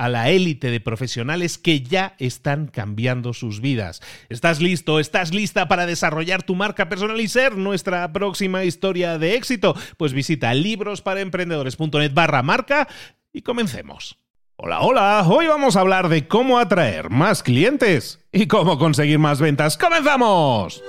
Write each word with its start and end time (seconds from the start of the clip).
a 0.00 0.08
la 0.08 0.30
élite 0.30 0.70
de 0.70 0.80
profesionales 0.80 1.58
que 1.58 1.82
ya 1.82 2.14
están 2.18 2.68
cambiando 2.68 3.34
sus 3.34 3.60
vidas. 3.60 4.00
¿Estás 4.30 4.62
listo? 4.62 4.98
¿Estás 4.98 5.34
lista 5.34 5.68
para 5.68 5.84
desarrollar 5.84 6.42
tu 6.42 6.54
marca 6.54 6.88
personal 6.88 7.20
y 7.20 7.28
ser 7.28 7.58
nuestra 7.58 8.10
próxima 8.10 8.64
historia 8.64 9.18
de 9.18 9.34
éxito? 9.34 9.76
Pues 9.98 10.14
visita 10.14 10.54
librosparaemprendedores.net 10.54 12.14
barra 12.14 12.42
marca 12.42 12.88
y 13.30 13.42
comencemos. 13.42 14.16
Hola, 14.56 14.80
hola, 14.80 15.22
hoy 15.28 15.48
vamos 15.48 15.76
a 15.76 15.80
hablar 15.80 16.08
de 16.08 16.26
cómo 16.26 16.58
atraer 16.58 17.10
más 17.10 17.42
clientes 17.42 18.20
y 18.32 18.46
cómo 18.46 18.78
conseguir 18.78 19.18
más 19.18 19.38
ventas. 19.38 19.76
¡Comenzamos! 19.76 20.82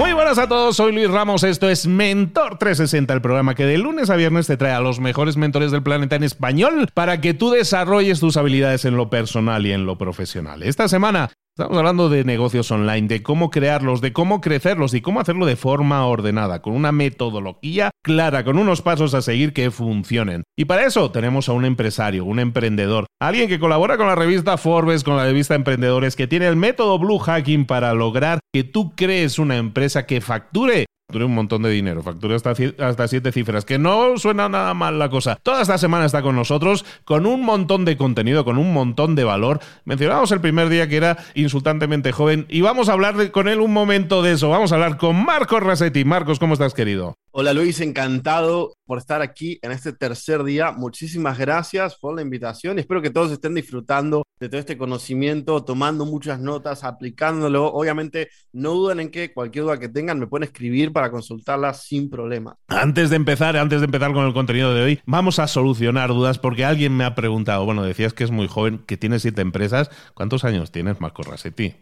Muy 0.00 0.14
buenas 0.14 0.38
a 0.38 0.48
todos, 0.48 0.76
soy 0.76 0.92
Luis 0.94 1.10
Ramos, 1.10 1.44
esto 1.44 1.68
es 1.68 1.86
Mentor 1.86 2.56
360, 2.56 3.12
el 3.12 3.20
programa 3.20 3.54
que 3.54 3.66
de 3.66 3.76
lunes 3.76 4.08
a 4.08 4.16
viernes 4.16 4.46
te 4.46 4.56
trae 4.56 4.72
a 4.72 4.80
los 4.80 4.98
mejores 4.98 5.36
mentores 5.36 5.72
del 5.72 5.82
planeta 5.82 6.16
en 6.16 6.22
español 6.22 6.88
para 6.94 7.20
que 7.20 7.34
tú 7.34 7.50
desarrolles 7.50 8.18
tus 8.18 8.38
habilidades 8.38 8.86
en 8.86 8.96
lo 8.96 9.10
personal 9.10 9.66
y 9.66 9.72
en 9.72 9.84
lo 9.84 9.98
profesional. 9.98 10.62
Esta 10.62 10.88
semana 10.88 11.28
Estamos 11.58 11.76
hablando 11.76 12.08
de 12.08 12.24
negocios 12.24 12.70
online, 12.70 13.08
de 13.08 13.22
cómo 13.22 13.50
crearlos, 13.50 14.00
de 14.00 14.12
cómo 14.12 14.40
crecerlos 14.40 14.94
y 14.94 15.02
cómo 15.02 15.20
hacerlo 15.20 15.44
de 15.44 15.56
forma 15.56 16.06
ordenada, 16.06 16.62
con 16.62 16.74
una 16.74 16.92
metodología 16.92 17.90
clara, 18.02 18.44
con 18.44 18.56
unos 18.56 18.82
pasos 18.82 19.12
a 19.12 19.20
seguir 19.20 19.52
que 19.52 19.70
funcionen. 19.70 20.44
Y 20.56 20.66
para 20.66 20.86
eso 20.86 21.10
tenemos 21.10 21.48
a 21.48 21.52
un 21.52 21.64
empresario, 21.64 22.24
un 22.24 22.38
emprendedor, 22.38 23.06
alguien 23.20 23.48
que 23.48 23.58
colabora 23.58 23.98
con 23.98 24.06
la 24.06 24.14
revista 24.14 24.56
Forbes, 24.56 25.04
con 25.04 25.16
la 25.16 25.24
revista 25.24 25.54
Emprendedores, 25.54 26.16
que 26.16 26.28
tiene 26.28 26.46
el 26.46 26.56
método 26.56 26.98
Blue 26.98 27.18
Hacking 27.18 27.66
para 27.66 27.92
lograr 27.94 28.38
que 28.54 28.64
tú 28.64 28.94
crees 28.94 29.38
una 29.38 29.56
empresa 29.56 30.06
que 30.06 30.20
facture 30.20 30.86
facture 31.10 31.24
un 31.24 31.34
montón 31.34 31.62
de 31.62 31.70
dinero, 31.70 32.04
facture 32.04 32.36
hasta, 32.36 32.54
hasta 32.78 33.08
siete 33.08 33.32
cifras, 33.32 33.64
que 33.64 33.80
no 33.80 34.16
suena 34.16 34.48
nada 34.48 34.74
mal 34.74 35.00
la 35.00 35.10
cosa. 35.10 35.36
Toda 35.42 35.60
esta 35.60 35.76
semana 35.76 36.04
está 36.04 36.22
con 36.22 36.36
nosotros, 36.36 36.84
con 37.04 37.26
un 37.26 37.44
montón 37.44 37.84
de 37.84 37.96
contenido, 37.96 38.44
con 38.44 38.58
un 38.58 38.72
montón 38.72 39.16
de 39.16 39.24
valor. 39.24 39.58
Mencionamos 39.84 40.30
el 40.30 40.40
primer 40.40 40.68
día 40.68 40.88
que 40.88 40.96
era 40.96 41.18
insultantemente 41.34 42.12
joven 42.12 42.46
y 42.48 42.60
vamos 42.60 42.88
a 42.88 42.92
hablar 42.92 43.32
con 43.32 43.48
él 43.48 43.58
un 43.58 43.72
momento 43.72 44.22
de 44.22 44.32
eso. 44.32 44.50
Vamos 44.50 44.70
a 44.70 44.76
hablar 44.76 44.98
con 44.98 45.24
Marcos 45.24 45.60
Rasetti. 45.60 46.04
Marcos, 46.04 46.38
¿cómo 46.38 46.52
estás, 46.52 46.74
querido? 46.74 47.16
Hola 47.32 47.52
Luis, 47.52 47.80
encantado 47.80 48.74
por 48.84 48.98
estar 48.98 49.22
aquí 49.22 49.60
en 49.62 49.70
este 49.70 49.92
tercer 49.92 50.42
día. 50.42 50.72
Muchísimas 50.72 51.38
gracias 51.38 51.96
por 51.96 52.16
la 52.16 52.22
invitación 52.22 52.76
espero 52.80 53.00
que 53.00 53.10
todos 53.10 53.30
estén 53.30 53.54
disfrutando 53.54 54.24
de 54.40 54.48
todo 54.48 54.58
este 54.58 54.76
conocimiento, 54.76 55.62
tomando 55.62 56.06
muchas 56.06 56.40
notas, 56.40 56.82
aplicándolo. 56.82 57.66
Obviamente, 57.66 58.30
no 58.52 58.72
duden 58.72 58.98
en 58.98 59.10
que 59.12 59.32
cualquier 59.32 59.64
duda 59.64 59.78
que 59.78 59.88
tengan 59.88 60.18
me 60.18 60.26
pueden 60.26 60.42
escribir 60.42 60.92
para 60.92 61.12
consultarla 61.12 61.72
sin 61.72 62.10
problema. 62.10 62.56
Antes 62.66 63.10
de 63.10 63.16
empezar, 63.16 63.56
antes 63.56 63.80
de 63.80 63.84
empezar 63.84 64.12
con 64.12 64.26
el 64.26 64.32
contenido 64.32 64.74
de 64.74 64.82
hoy, 64.82 65.00
vamos 65.06 65.38
a 65.38 65.46
solucionar 65.46 66.08
dudas 66.08 66.40
porque 66.40 66.64
alguien 66.64 66.96
me 66.96 67.04
ha 67.04 67.14
preguntado, 67.14 67.64
bueno, 67.64 67.84
decías 67.84 68.12
que 68.12 68.24
es 68.24 68.32
muy 68.32 68.48
joven, 68.48 68.78
que 68.78 68.96
tiene 68.96 69.20
siete 69.20 69.40
empresas. 69.40 69.88
¿Cuántos 70.14 70.44
años 70.44 70.72
tienes, 70.72 71.00
Marco 71.00 71.22
Rasetti? 71.22 71.76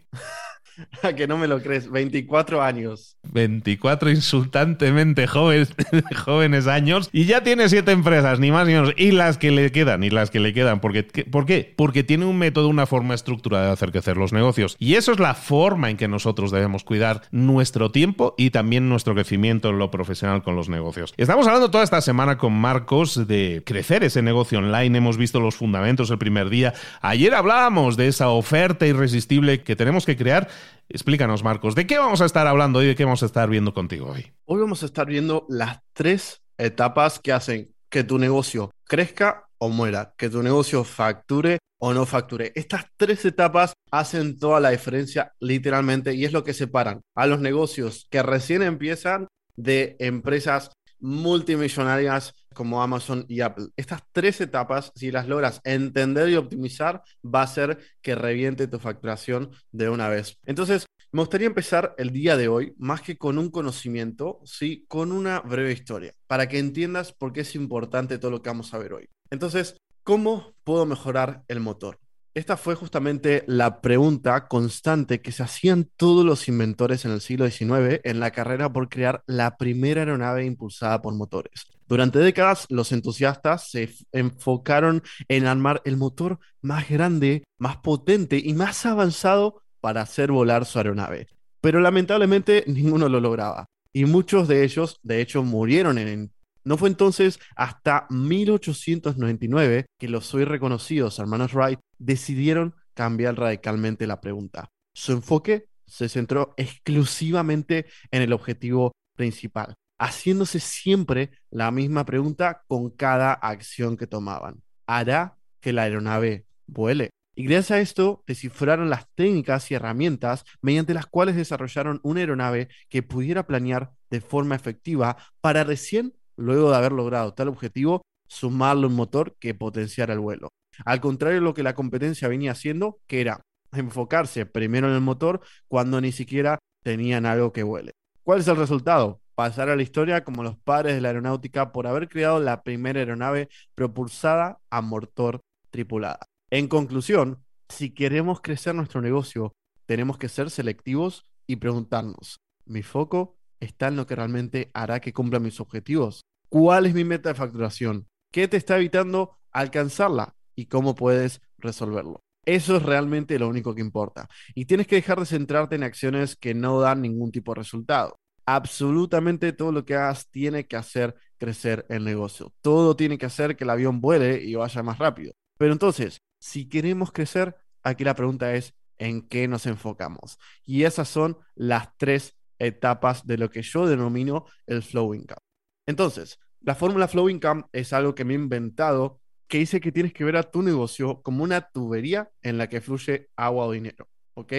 que 1.15 1.27
no 1.27 1.37
me 1.37 1.47
lo 1.47 1.61
crees, 1.61 1.89
24 1.89 2.61
años. 2.61 3.17
24 3.23 4.09
insultantemente 4.11 5.27
jóvenes, 5.27 5.73
jóvenes 6.25 6.67
años 6.67 7.09
y 7.11 7.25
ya 7.25 7.43
tiene 7.43 7.69
siete 7.69 7.91
empresas, 7.91 8.39
ni 8.39 8.51
más 8.51 8.67
ni 8.67 8.73
menos, 8.73 8.93
y 8.97 9.11
las 9.11 9.37
que 9.37 9.51
le 9.51 9.71
quedan, 9.71 10.03
y 10.03 10.09
las 10.09 10.29
que 10.29 10.39
le 10.39 10.53
quedan. 10.53 10.79
Porque, 10.79 11.03
¿Por 11.03 11.45
qué? 11.45 11.73
Porque 11.75 12.03
tiene 12.03 12.25
un 12.25 12.37
método, 12.37 12.69
una 12.69 12.85
forma 12.85 13.13
estructurada 13.13 13.67
de 13.67 13.71
hacer 13.73 13.91
crecer 13.91 14.17
los 14.17 14.33
negocios. 14.33 14.75
Y 14.79 14.95
eso 14.95 15.11
es 15.11 15.19
la 15.19 15.33
forma 15.33 15.89
en 15.89 15.97
que 15.97 16.07
nosotros 16.07 16.51
debemos 16.51 16.83
cuidar 16.83 17.23
nuestro 17.31 17.91
tiempo 17.91 18.35
y 18.37 18.49
también 18.51 18.89
nuestro 18.89 19.13
crecimiento 19.13 19.69
en 19.69 19.79
lo 19.79 19.91
profesional 19.91 20.43
con 20.43 20.55
los 20.55 20.69
negocios. 20.69 21.13
Estamos 21.17 21.47
hablando 21.47 21.71
toda 21.71 21.83
esta 21.83 22.01
semana 22.01 22.37
con 22.37 22.53
Marcos 22.53 23.27
de 23.27 23.61
crecer 23.65 24.03
ese 24.03 24.21
negocio 24.21 24.59
online. 24.59 24.97
Hemos 24.97 25.17
visto 25.17 25.39
los 25.39 25.55
fundamentos 25.55 26.09
el 26.09 26.17
primer 26.17 26.49
día. 26.49 26.73
Ayer 27.01 27.33
hablábamos 27.33 27.97
de 27.97 28.07
esa 28.07 28.29
oferta 28.29 28.85
irresistible 28.87 29.61
que 29.61 29.75
tenemos 29.75 30.05
que 30.05 30.17
crear 30.17 30.47
Explícanos, 30.87 31.43
Marcos, 31.43 31.75
¿de 31.75 31.85
qué 31.85 31.97
vamos 31.97 32.21
a 32.21 32.25
estar 32.25 32.47
hablando 32.47 32.79
hoy? 32.79 32.87
¿De 32.87 32.95
qué 32.95 33.05
vamos 33.05 33.23
a 33.23 33.27
estar 33.27 33.49
viendo 33.49 33.73
contigo 33.73 34.07
hoy? 34.07 34.33
Hoy 34.45 34.59
vamos 34.59 34.83
a 34.83 34.87
estar 34.87 35.05
viendo 35.05 35.45
las 35.49 35.79
tres 35.93 36.41
etapas 36.57 37.19
que 37.19 37.31
hacen 37.31 37.73
que 37.89 38.03
tu 38.03 38.17
negocio 38.17 38.71
crezca 38.85 39.47
o 39.57 39.69
muera, 39.69 40.13
que 40.17 40.29
tu 40.29 40.41
negocio 40.41 40.83
facture 40.83 41.59
o 41.79 41.93
no 41.93 42.05
facture. 42.05 42.51
Estas 42.55 42.85
tres 42.97 43.25
etapas 43.25 43.73
hacen 43.91 44.37
toda 44.37 44.59
la 44.59 44.69
diferencia 44.71 45.33
literalmente 45.39 46.13
y 46.13 46.25
es 46.25 46.33
lo 46.33 46.43
que 46.43 46.53
separan 46.53 47.01
a 47.15 47.25
los 47.25 47.39
negocios 47.39 48.07
que 48.09 48.23
recién 48.23 48.61
empiezan 48.61 49.27
de 49.55 49.95
empresas 49.99 50.71
multimillonarias 50.99 52.33
como 52.53 52.81
Amazon 52.81 53.25
y 53.27 53.41
Apple. 53.41 53.67
Estas 53.75 54.03
tres 54.11 54.41
etapas, 54.41 54.91
si 54.95 55.11
las 55.11 55.27
logras 55.27 55.61
entender 55.63 56.29
y 56.29 56.35
optimizar, 56.35 57.03
va 57.23 57.41
a 57.41 57.45
hacer 57.45 57.79
que 58.01 58.15
reviente 58.15 58.67
tu 58.67 58.79
facturación 58.79 59.51
de 59.71 59.89
una 59.89 60.09
vez. 60.09 60.37
Entonces, 60.45 60.85
me 61.11 61.21
gustaría 61.21 61.47
empezar 61.47 61.95
el 61.97 62.11
día 62.11 62.37
de 62.37 62.47
hoy, 62.49 62.75
más 62.77 63.01
que 63.01 63.17
con 63.17 63.39
un 63.39 63.49
conocimiento, 63.49 64.41
sí, 64.45 64.85
con 64.87 65.11
una 65.11 65.39
breve 65.39 65.71
historia, 65.71 66.13
para 66.27 66.47
que 66.47 66.59
entiendas 66.59 67.13
por 67.13 67.33
qué 67.33 67.41
es 67.41 67.55
importante 67.55 68.19
todo 68.19 68.29
lo 68.29 68.41
que 68.43 68.49
vamos 68.51 68.73
a 68.73 68.77
ver 68.77 68.93
hoy. 68.93 69.09
Entonces, 69.31 69.75
¿cómo 70.03 70.53
puedo 70.63 70.85
mejorar 70.85 71.43
el 71.47 71.61
motor? 71.61 71.99
Esta 72.35 72.57
fue 72.57 72.75
justamente 72.75 73.43
la 73.47 73.81
pregunta 73.81 74.47
constante 74.47 75.19
que 75.19 75.31
se 75.31 75.41
hacían 75.41 75.89
todos 75.97 76.23
los 76.23 76.47
inventores 76.47 77.03
en 77.05 77.11
el 77.11 77.21
siglo 77.21 77.49
XIX 77.49 78.01
en 78.03 78.19
la 78.19 78.29
carrera 78.31 78.71
por 78.71 78.87
crear 78.87 79.23
la 79.25 79.57
primera 79.57 80.01
aeronave 80.01 80.45
impulsada 80.45 81.01
por 81.01 81.15
motores. 81.15 81.65
Durante 81.89 82.19
décadas, 82.19 82.67
los 82.69 82.91
entusiastas 82.91 83.71
se 83.71 83.89
enfocaron 84.11 85.01
en 85.27 85.47
armar 85.47 85.81
el 85.85 85.97
motor 85.97 86.37
más 86.61 86.87
grande, 86.87 87.43
más 87.57 87.77
potente 87.77 88.39
y 88.41 88.53
más 88.53 88.85
avanzado 88.85 89.63
para 89.81 90.01
hacer 90.01 90.31
volar 90.31 90.65
su 90.65 90.77
aeronave. 90.77 91.27
Pero 91.61 91.79
lamentablemente 91.79 92.63
ninguno 92.67 93.09
lo 93.09 93.19
lograba. 93.19 93.65
Y 93.91 94.05
muchos 94.05 94.47
de 94.47 94.63
ellos, 94.63 94.99
de 95.01 95.19
hecho, 95.19 95.41
murieron 95.41 95.97
en 95.97 96.31
no 96.63 96.77
fue 96.77 96.89
entonces 96.89 97.39
hasta 97.55 98.05
1899 98.11 99.87
que 99.97 100.09
los 100.09 100.31
hoy 100.35 100.43
reconocidos 100.43 101.17
hermanos 101.17 101.53
Wright 101.53 101.79
decidieron 101.97 102.75
cambiar 102.93 103.35
radicalmente 103.39 104.05
la 104.05 104.21
pregunta. 104.21 104.69
Su 104.93 105.13
enfoque 105.13 105.65
se 105.87 106.09
centró 106.09 106.53
exclusivamente 106.57 107.87
en 108.11 108.21
el 108.21 108.33
objetivo 108.33 108.91
principal, 109.15 109.73
haciéndose 109.99 110.59
siempre 110.59 111.31
la 111.51 111.71
misma 111.71 112.05
pregunta 112.05 112.63
con 112.67 112.89
cada 112.89 113.33
acción 113.33 113.97
que 113.97 114.07
tomaban. 114.07 114.63
¿Hará 114.87 115.37
que 115.59 115.73
la 115.73 115.83
aeronave 115.83 116.45
vuele? 116.65 117.11
Y 117.35 117.43
gracias 117.43 117.71
a 117.71 117.79
esto 117.79 118.23
descifraron 118.27 118.89
las 118.89 119.07
técnicas 119.15 119.69
y 119.71 119.75
herramientas 119.75 120.43
mediante 120.61 120.93
las 120.93 121.05
cuales 121.05 121.35
desarrollaron 121.35 121.99
una 122.03 122.21
aeronave 122.21 122.69
que 122.89 123.03
pudiera 123.03 123.45
planear 123.45 123.91
de 124.09 124.19
forma 124.19 124.55
efectiva 124.55 125.17
para 125.39 125.63
recién, 125.63 126.15
luego 126.35 126.71
de 126.71 126.77
haber 126.77 126.91
logrado 126.91 127.33
tal 127.33 127.49
objetivo, 127.49 128.01
sumarle 128.27 128.87
un 128.87 128.95
motor 128.95 129.35
que 129.39 129.53
potenciara 129.53 130.13
el 130.13 130.19
vuelo. 130.19 130.49
Al 130.85 131.01
contrario 131.01 131.39
de 131.39 131.45
lo 131.45 131.53
que 131.53 131.63
la 131.63 131.75
competencia 131.75 132.27
venía 132.27 132.51
haciendo, 132.51 132.99
que 133.07 133.21
era 133.21 133.41
enfocarse 133.71 134.45
primero 134.45 134.87
en 134.87 134.95
el 134.95 135.01
motor 135.01 135.41
cuando 135.67 136.01
ni 136.01 136.11
siquiera 136.11 136.59
tenían 136.83 137.25
algo 137.25 137.53
que 137.53 137.63
vuele. 137.63 137.91
¿Cuál 138.23 138.39
es 138.39 138.47
el 138.47 138.57
resultado? 138.57 139.21
Pasar 139.39 139.69
a 139.69 139.77
la 139.77 139.83
historia 139.83 140.25
como 140.25 140.43
los 140.43 140.57
padres 140.57 140.95
de 140.95 140.99
la 140.99 141.07
aeronáutica 141.07 141.71
por 141.71 141.87
haber 141.87 142.09
creado 142.09 142.41
la 142.41 142.61
primera 142.61 142.99
aeronave 142.99 143.47
propulsada 143.73 144.59
a 144.69 144.81
motor 144.81 145.39
tripulada. 145.69 146.25
En 146.49 146.67
conclusión, 146.67 147.41
si 147.69 147.91
queremos 147.91 148.41
crecer 148.41 148.75
nuestro 148.75 148.99
negocio, 148.99 149.53
tenemos 149.85 150.17
que 150.17 150.27
ser 150.27 150.49
selectivos 150.49 151.23
y 151.47 151.55
preguntarnos, 151.55 152.41
¿mi 152.65 152.83
foco 152.83 153.37
está 153.61 153.87
en 153.87 153.95
lo 153.95 154.05
que 154.05 154.17
realmente 154.17 154.71
hará 154.73 154.99
que 154.99 155.13
cumpla 155.13 155.39
mis 155.39 155.61
objetivos? 155.61 156.19
¿Cuál 156.49 156.87
es 156.87 156.93
mi 156.93 157.05
meta 157.05 157.29
de 157.29 157.35
facturación? 157.35 158.07
¿Qué 158.33 158.49
te 158.49 158.57
está 158.57 158.75
evitando 158.75 159.37
alcanzarla? 159.53 160.35
¿Y 160.53 160.65
cómo 160.65 160.95
puedes 160.95 161.41
resolverlo? 161.59 162.19
Eso 162.45 162.75
es 162.75 162.83
realmente 162.83 163.39
lo 163.39 163.47
único 163.47 163.73
que 163.73 163.79
importa. 163.79 164.27
Y 164.53 164.65
tienes 164.65 164.85
que 164.85 164.95
dejar 164.95 165.17
de 165.17 165.25
centrarte 165.25 165.77
en 165.77 165.83
acciones 165.83 166.35
que 166.35 166.53
no 166.53 166.81
dan 166.81 167.01
ningún 167.01 167.31
tipo 167.31 167.53
de 167.53 167.59
resultado. 167.59 168.18
Absolutamente 168.51 169.53
todo 169.53 169.71
lo 169.71 169.85
que 169.85 169.93
hagas 169.93 170.27
tiene 170.31 170.65
que 170.65 170.75
hacer 170.75 171.13
crecer 171.37 171.85
el 171.87 172.03
negocio. 172.03 172.51
Todo 172.61 172.95
tiene 172.95 173.19
que 173.19 173.27
hacer 173.27 173.55
que 173.55 173.63
el 173.63 173.69
avión 173.69 174.01
vuele 174.01 174.43
y 174.43 174.55
vaya 174.55 174.81
más 174.81 174.97
rápido. 174.97 175.33
Pero 175.59 175.71
entonces, 175.71 176.17
si 176.39 176.67
queremos 176.67 177.11
crecer, 177.11 177.55
aquí 177.83 178.03
la 178.03 178.15
pregunta 178.15 178.55
es, 178.55 178.73
¿en 178.97 179.27
qué 179.27 179.47
nos 179.47 179.67
enfocamos? 179.67 180.39
Y 180.65 180.85
esas 180.85 181.07
son 181.07 181.37
las 181.53 181.95
tres 181.97 182.39
etapas 182.57 183.27
de 183.27 183.37
lo 183.37 183.51
que 183.51 183.61
yo 183.61 183.85
denomino 183.85 184.45
el 184.65 184.81
flow 184.81 185.13
income. 185.13 185.41
Entonces, 185.85 186.39
la 186.61 186.73
fórmula 186.73 187.07
flow 187.07 187.29
income 187.29 187.65
es 187.71 187.93
algo 187.93 188.15
que 188.15 188.25
me 188.25 188.33
he 188.33 188.37
inventado 188.37 189.21
que 189.47 189.59
dice 189.59 189.79
que 189.79 189.91
tienes 189.91 190.11
que 190.11 190.23
ver 190.23 190.37
a 190.37 190.49
tu 190.49 190.63
negocio 190.63 191.21
como 191.21 191.43
una 191.43 191.69
tubería 191.69 192.31
en 192.41 192.57
la 192.57 192.67
que 192.67 192.81
fluye 192.81 193.29
agua 193.35 193.67
o 193.67 193.71
dinero, 193.71 194.09
¿ok? 194.33 194.53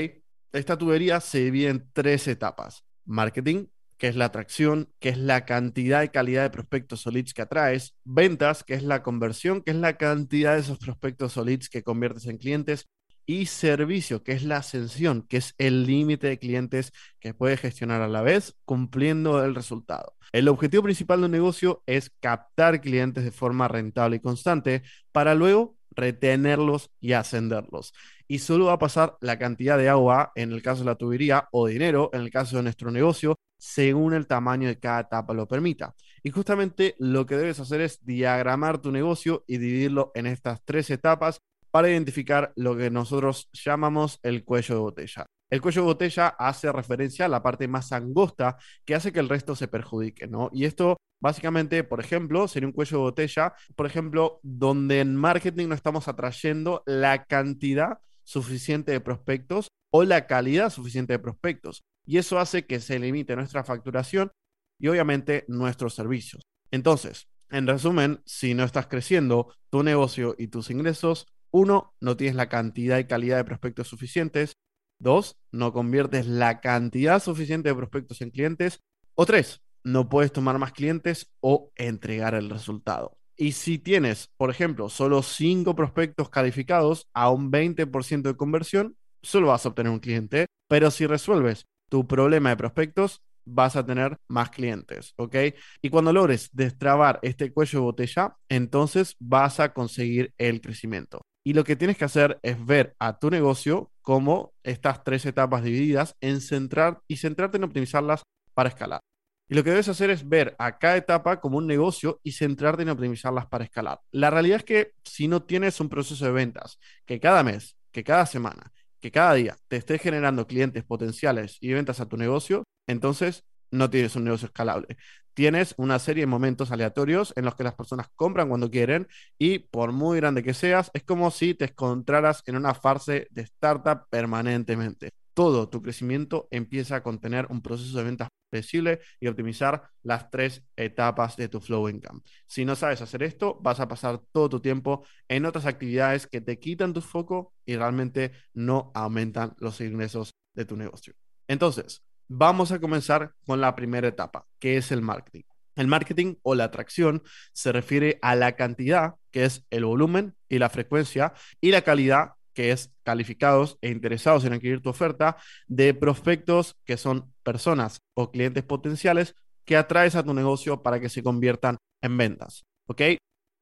Esta 0.52 0.78
tubería 0.78 1.20
se 1.20 1.40
divide 1.40 1.70
en 1.70 1.90
tres 1.93 2.28
etapas. 2.28 2.84
Marketing, 3.04 3.66
que 4.00 4.08
es 4.08 4.17
la 4.17 4.25
atracción, 4.25 4.88
que 4.99 5.11
es 5.11 5.19
la 5.19 5.44
cantidad 5.44 6.02
y 6.02 6.08
calidad 6.08 6.43
de 6.43 6.50
prospectos 6.50 7.06
o 7.06 7.11
leads 7.11 7.35
que 7.35 7.43
atraes. 7.43 7.94
Ventas, 8.02 8.64
que 8.64 8.75
es 8.75 8.82
la 8.82 9.02
conversión, 9.02 9.61
que 9.62 9.73
es 9.73 9.76
la 9.76 9.99
cantidad 9.99 10.55
de 10.55 10.61
esos 10.61 10.79
prospectos 10.79 11.37
o 11.37 11.44
leads 11.44 11.69
que 11.69 11.85
conviertes 11.85 12.26
en 12.26 12.38
clientes 12.38 12.88
y 13.26 13.44
servicio, 13.47 14.25
que 14.25 14.32
es 14.32 14.43
la 14.43 14.56
ascensión, 14.56 15.23
que 15.29 15.37
es 15.37 15.55
el 15.58 15.87
límite 15.87 16.29
de 16.29 16.38
clientes 16.38 16.93
que 17.20 17.35
puedes 17.35 17.61
gestionar 17.61 18.00
a 18.00 18.08
la 18.08 18.23
vez, 18.23 18.56
cumpliendo 18.64 19.44
el 19.44 19.55
resultado. 19.55 20.17
El 20.32 20.49
objetivo 20.49 20.82
principal 20.82 21.20
de 21.20 21.26
un 21.26 21.32
negocio 21.32 21.82
es 21.87 22.11
captar 22.20 22.81
clientes 22.81 23.23
de 23.23 23.31
forma 23.31 23.69
rentable 23.69 24.17
y 24.17 24.20
constante 24.20 24.82
para 25.12 25.35
luego 25.35 25.76
retenerlos 25.91 26.91
y 27.00 27.12
ascenderlos. 27.12 27.93
Y 28.26 28.38
solo 28.38 28.67
va 28.67 28.75
a 28.75 28.79
pasar 28.79 29.19
la 29.20 29.38
cantidad 29.38 29.76
de 29.76 29.91
agua 29.91 30.32
en 30.37 30.53
el 30.53 30.62
caso 30.62 30.81
de 30.81 30.87
la 30.87 30.94
tubería 30.94 31.49
o 31.53 31.67
dinero 31.67 32.08
en 32.14 32.23
el 32.23 32.31
caso 32.31 32.56
de 32.56 32.62
nuestro 32.62 32.91
negocio 32.91 33.37
según 33.60 34.14
el 34.14 34.26
tamaño 34.26 34.68
de 34.68 34.80
cada 34.80 35.00
etapa 35.00 35.34
lo 35.34 35.46
permita. 35.46 35.94
Y 36.22 36.30
justamente 36.30 36.96
lo 36.98 37.26
que 37.26 37.36
debes 37.36 37.60
hacer 37.60 37.82
es 37.82 38.04
diagramar 38.04 38.78
tu 38.78 38.90
negocio 38.90 39.44
y 39.46 39.58
dividirlo 39.58 40.10
en 40.14 40.26
estas 40.26 40.64
tres 40.64 40.90
etapas 40.90 41.38
para 41.70 41.90
identificar 41.90 42.52
lo 42.56 42.76
que 42.76 42.90
nosotros 42.90 43.48
llamamos 43.52 44.18
el 44.22 44.44
cuello 44.44 44.74
de 44.74 44.80
botella. 44.80 45.26
El 45.50 45.60
cuello 45.60 45.82
de 45.82 45.86
botella 45.86 46.28
hace 46.28 46.72
referencia 46.72 47.26
a 47.26 47.28
la 47.28 47.42
parte 47.42 47.68
más 47.68 47.92
angosta 47.92 48.56
que 48.84 48.94
hace 48.94 49.12
que 49.12 49.20
el 49.20 49.28
resto 49.28 49.54
se 49.54 49.68
perjudique, 49.68 50.26
¿no? 50.26 50.48
Y 50.52 50.64
esto 50.64 50.96
básicamente, 51.20 51.84
por 51.84 52.00
ejemplo, 52.00 52.48
sería 52.48 52.68
un 52.68 52.72
cuello 52.72 52.98
de 52.98 53.02
botella, 53.02 53.54
por 53.76 53.86
ejemplo, 53.86 54.40
donde 54.42 55.00
en 55.00 55.16
marketing 55.16 55.68
no 55.68 55.74
estamos 55.74 56.08
atrayendo 56.08 56.82
la 56.86 57.24
cantidad 57.24 57.98
suficiente 58.24 58.92
de 58.92 59.00
prospectos 59.00 59.68
o 59.92 60.04
la 60.04 60.26
calidad 60.26 60.70
suficiente 60.70 61.14
de 61.14 61.18
prospectos. 61.18 61.82
Y 62.06 62.19
eso 62.19 62.38
hace 62.38 62.67
que 62.67 62.81
se 62.81 62.99
limite 62.99 63.37
nuestra 63.37 63.64
facturación 63.64 64.32
y 64.79 64.88
obviamente 64.88 65.44
nuestros 65.49 65.94
servicios. 65.94 66.43
Entonces, 66.70 67.29
en 67.50 67.67
resumen, 67.67 68.23
si 68.25 68.55
no 68.55 68.64
estás 68.64 68.87
creciendo 68.87 69.55
tu 69.70 69.82
negocio 69.82 70.35
y 70.38 70.49
tus 70.49 70.70
ingresos, 70.70 71.26
uno, 71.50 71.94
no 72.00 72.17
tienes 72.17 72.37
la 72.37 72.49
cantidad 72.49 72.99
y 72.99 73.06
calidad 73.06 73.37
de 73.37 73.44
prospectos 73.44 73.88
suficientes. 73.88 74.55
Dos, 75.00 75.37
no 75.50 75.73
conviertes 75.73 76.26
la 76.26 76.61
cantidad 76.61 77.20
suficiente 77.23 77.69
de 77.69 77.75
prospectos 77.75 78.20
en 78.20 78.31
clientes. 78.31 78.81
O 79.14 79.26
tres, 79.26 79.62
no 79.82 80.08
puedes 80.08 80.32
tomar 80.32 80.58
más 80.58 80.73
clientes 80.73 81.32
o 81.41 81.73
entregar 81.76 82.35
el 82.35 82.50
resultado. 82.50 83.17
Y 83.37 83.53
si 83.53 83.79
tienes, 83.79 84.29
por 84.37 84.50
ejemplo, 84.50 84.88
solo 84.88 85.23
cinco 85.23 85.75
prospectos 85.75 86.29
calificados 86.29 87.08
a 87.14 87.31
un 87.31 87.50
20% 87.50 88.23
de 88.23 88.37
conversión, 88.37 88.96
solo 89.23 89.49
vas 89.49 89.64
a 89.64 89.70
obtener 89.70 89.91
un 89.91 89.99
cliente. 89.99 90.46
Pero 90.69 90.91
si 90.91 91.06
resuelves 91.06 91.64
tu 91.90 92.06
problema 92.06 92.48
de 92.48 92.56
prospectos, 92.56 93.22
vas 93.44 93.76
a 93.76 93.84
tener 93.84 94.16
más 94.28 94.50
clientes, 94.50 95.12
¿ok? 95.16 95.37
Y 95.82 95.90
cuando 95.90 96.12
logres 96.12 96.50
destrabar 96.52 97.19
este 97.22 97.52
cuello 97.52 97.81
de 97.81 97.84
botella, 97.84 98.37
entonces 98.48 99.16
vas 99.19 99.60
a 99.60 99.72
conseguir 99.72 100.32
el 100.38 100.60
crecimiento. 100.60 101.20
Y 101.44 101.54
lo 101.54 101.64
que 101.64 101.76
tienes 101.76 101.96
que 101.96 102.04
hacer 102.04 102.38
es 102.42 102.64
ver 102.64 102.94
a 102.98 103.19
tu 103.19 103.31
negocio 103.31 103.90
como 104.02 104.52
estas 104.62 105.02
tres 105.04 105.25
etapas 105.26 105.62
divididas 105.62 106.16
en 106.20 106.40
centrar 106.40 107.00
y 107.08 107.16
centrarte 107.16 107.56
en 107.56 107.64
optimizarlas 107.64 108.22
para 108.54 108.69
escalar. 108.69 109.00
Y 109.48 109.54
lo 109.54 109.64
que 109.64 109.70
debes 109.70 109.88
hacer 109.88 110.10
es 110.10 110.28
ver 110.28 110.54
a 110.58 110.78
cada 110.78 110.96
etapa 110.96 111.40
como 111.40 111.58
un 111.58 111.66
negocio 111.66 112.20
y 112.22 112.32
centrarte 112.32 112.82
en 112.82 112.90
optimizarlas 112.90 113.46
para 113.46 113.64
escalar. 113.64 114.00
La 114.12 114.31
realidad 114.31 114.58
es 114.58 114.64
que 114.64 114.93
si 115.02 115.26
no 115.26 115.43
tienes 115.43 115.81
un 115.81 115.88
proceso 115.88 116.25
de 116.25 116.31
ventas 116.31 116.78
que 117.04 117.19
cada 117.19 117.43
mes, 117.43 117.76
que 117.90 118.04
cada 118.04 118.26
semana, 118.26 118.72
que 119.00 119.11
cada 119.11 119.35
día 119.35 119.56
te 119.69 119.76
esté 119.76 119.99
generando 119.99 120.47
clientes 120.47 120.85
potenciales 120.85 121.58
y 121.61 121.73
ventas 121.73 122.00
a 122.00 122.06
tu 122.08 122.17
negocio, 122.17 122.64
entonces 122.87 123.44
no 123.70 123.89
tienes 123.91 124.17
un 124.17 124.24
negocio 124.24 124.46
escalable 124.46 124.96
tienes 125.34 125.74
una 125.79 125.98
serie 125.98 126.24
de 126.24 126.27
momentos 126.27 126.70
aleatorios 126.70 127.32
en 127.36 127.44
los 127.46 127.55
que 127.55 127.65
las 127.65 127.74
personas 127.74 128.08
compran 128.15 128.48
cuando 128.48 128.70
quieren 128.70 129.08
y 129.39 129.60
por 129.60 129.93
muy 129.93 130.19
grande 130.19 130.43
que 130.43 130.55
seas, 130.55 130.91
es 130.94 131.03
como 131.03 131.31
si 131.31 131.55
te 131.55 131.67
encontraras 131.67 132.43
en 132.46 132.56
una 132.56 132.74
fase 132.74 133.27
de 133.31 133.43
startup 133.43 134.06
permanentemente. 134.10 135.13
Todo 135.34 135.69
tu 135.69 135.82
crecimiento 135.82 136.49
empieza 136.51 136.96
a 136.96 137.03
contener 137.03 137.46
un 137.51 137.63
proceso 137.63 137.96
de 137.99 138.05
ventas 138.05 138.29
flexible 138.51 139.01
y 139.20 139.29
optimizar 139.29 139.91
las 140.03 140.31
tres 140.31 140.65
etapas 140.77 141.37
de 141.37 141.49
tu 141.49 141.60
flow 141.60 141.89
income. 141.89 142.20
Si 142.46 142.65
no 142.65 142.75
sabes 142.75 143.01
hacer 143.01 143.22
esto, 143.22 143.58
vas 143.60 143.81
a 143.81 143.89
pasar 143.89 144.20
todo 144.32 144.49
tu 144.49 144.60
tiempo 144.60 145.06
en 145.29 145.46
otras 145.46 145.67
actividades 145.67 146.27
que 146.27 146.41
te 146.41 146.58
quitan 146.58 146.93
tu 146.93 147.01
foco 147.01 147.55
y 147.65 147.77
realmente 147.77 148.32
no 148.55 148.91
aumentan 148.94 149.55
los 149.58 149.81
ingresos 149.81 150.32
de 150.55 150.65
tu 150.65 150.77
negocio. 150.77 151.15
Entonces, 151.46 152.03
Vamos 152.32 152.70
a 152.70 152.79
comenzar 152.79 153.32
con 153.44 153.60
la 153.60 153.75
primera 153.75 154.06
etapa, 154.06 154.46
que 154.60 154.77
es 154.77 154.93
el 154.93 155.03
marketing. 155.03 155.43
El 155.75 155.89
marketing 155.89 156.37
o 156.43 156.55
la 156.55 156.63
atracción 156.63 157.25
se 157.53 157.72
refiere 157.72 158.20
a 158.22 158.37
la 158.37 158.55
cantidad, 158.55 159.15
que 159.32 159.44
es 159.44 159.67
el 159.70 159.84
volumen 159.84 160.37
y 160.49 160.60
la 160.60 160.69
frecuencia, 160.69 161.32
y 161.60 161.72
la 161.72 161.82
calidad, 161.82 162.34
que 162.60 162.72
es 162.72 162.93
calificados 163.05 163.79
e 163.81 163.88
interesados 163.88 164.44
en 164.44 164.52
adquirir 164.52 164.82
tu 164.82 164.90
oferta, 164.90 165.38
de 165.67 165.94
prospectos 165.94 166.76
que 166.84 166.98
son 166.98 167.32
personas 167.43 168.02
o 168.12 168.31
clientes 168.31 168.64
potenciales 168.64 169.34
que 169.64 169.79
atraes 169.79 170.14
a 170.14 170.22
tu 170.22 170.34
negocio 170.34 170.82
para 170.82 171.00
que 171.00 171.08
se 171.08 171.22
conviertan 171.22 171.79
en 172.02 172.19
ventas. 172.19 172.67
¿Ok? 172.86 173.00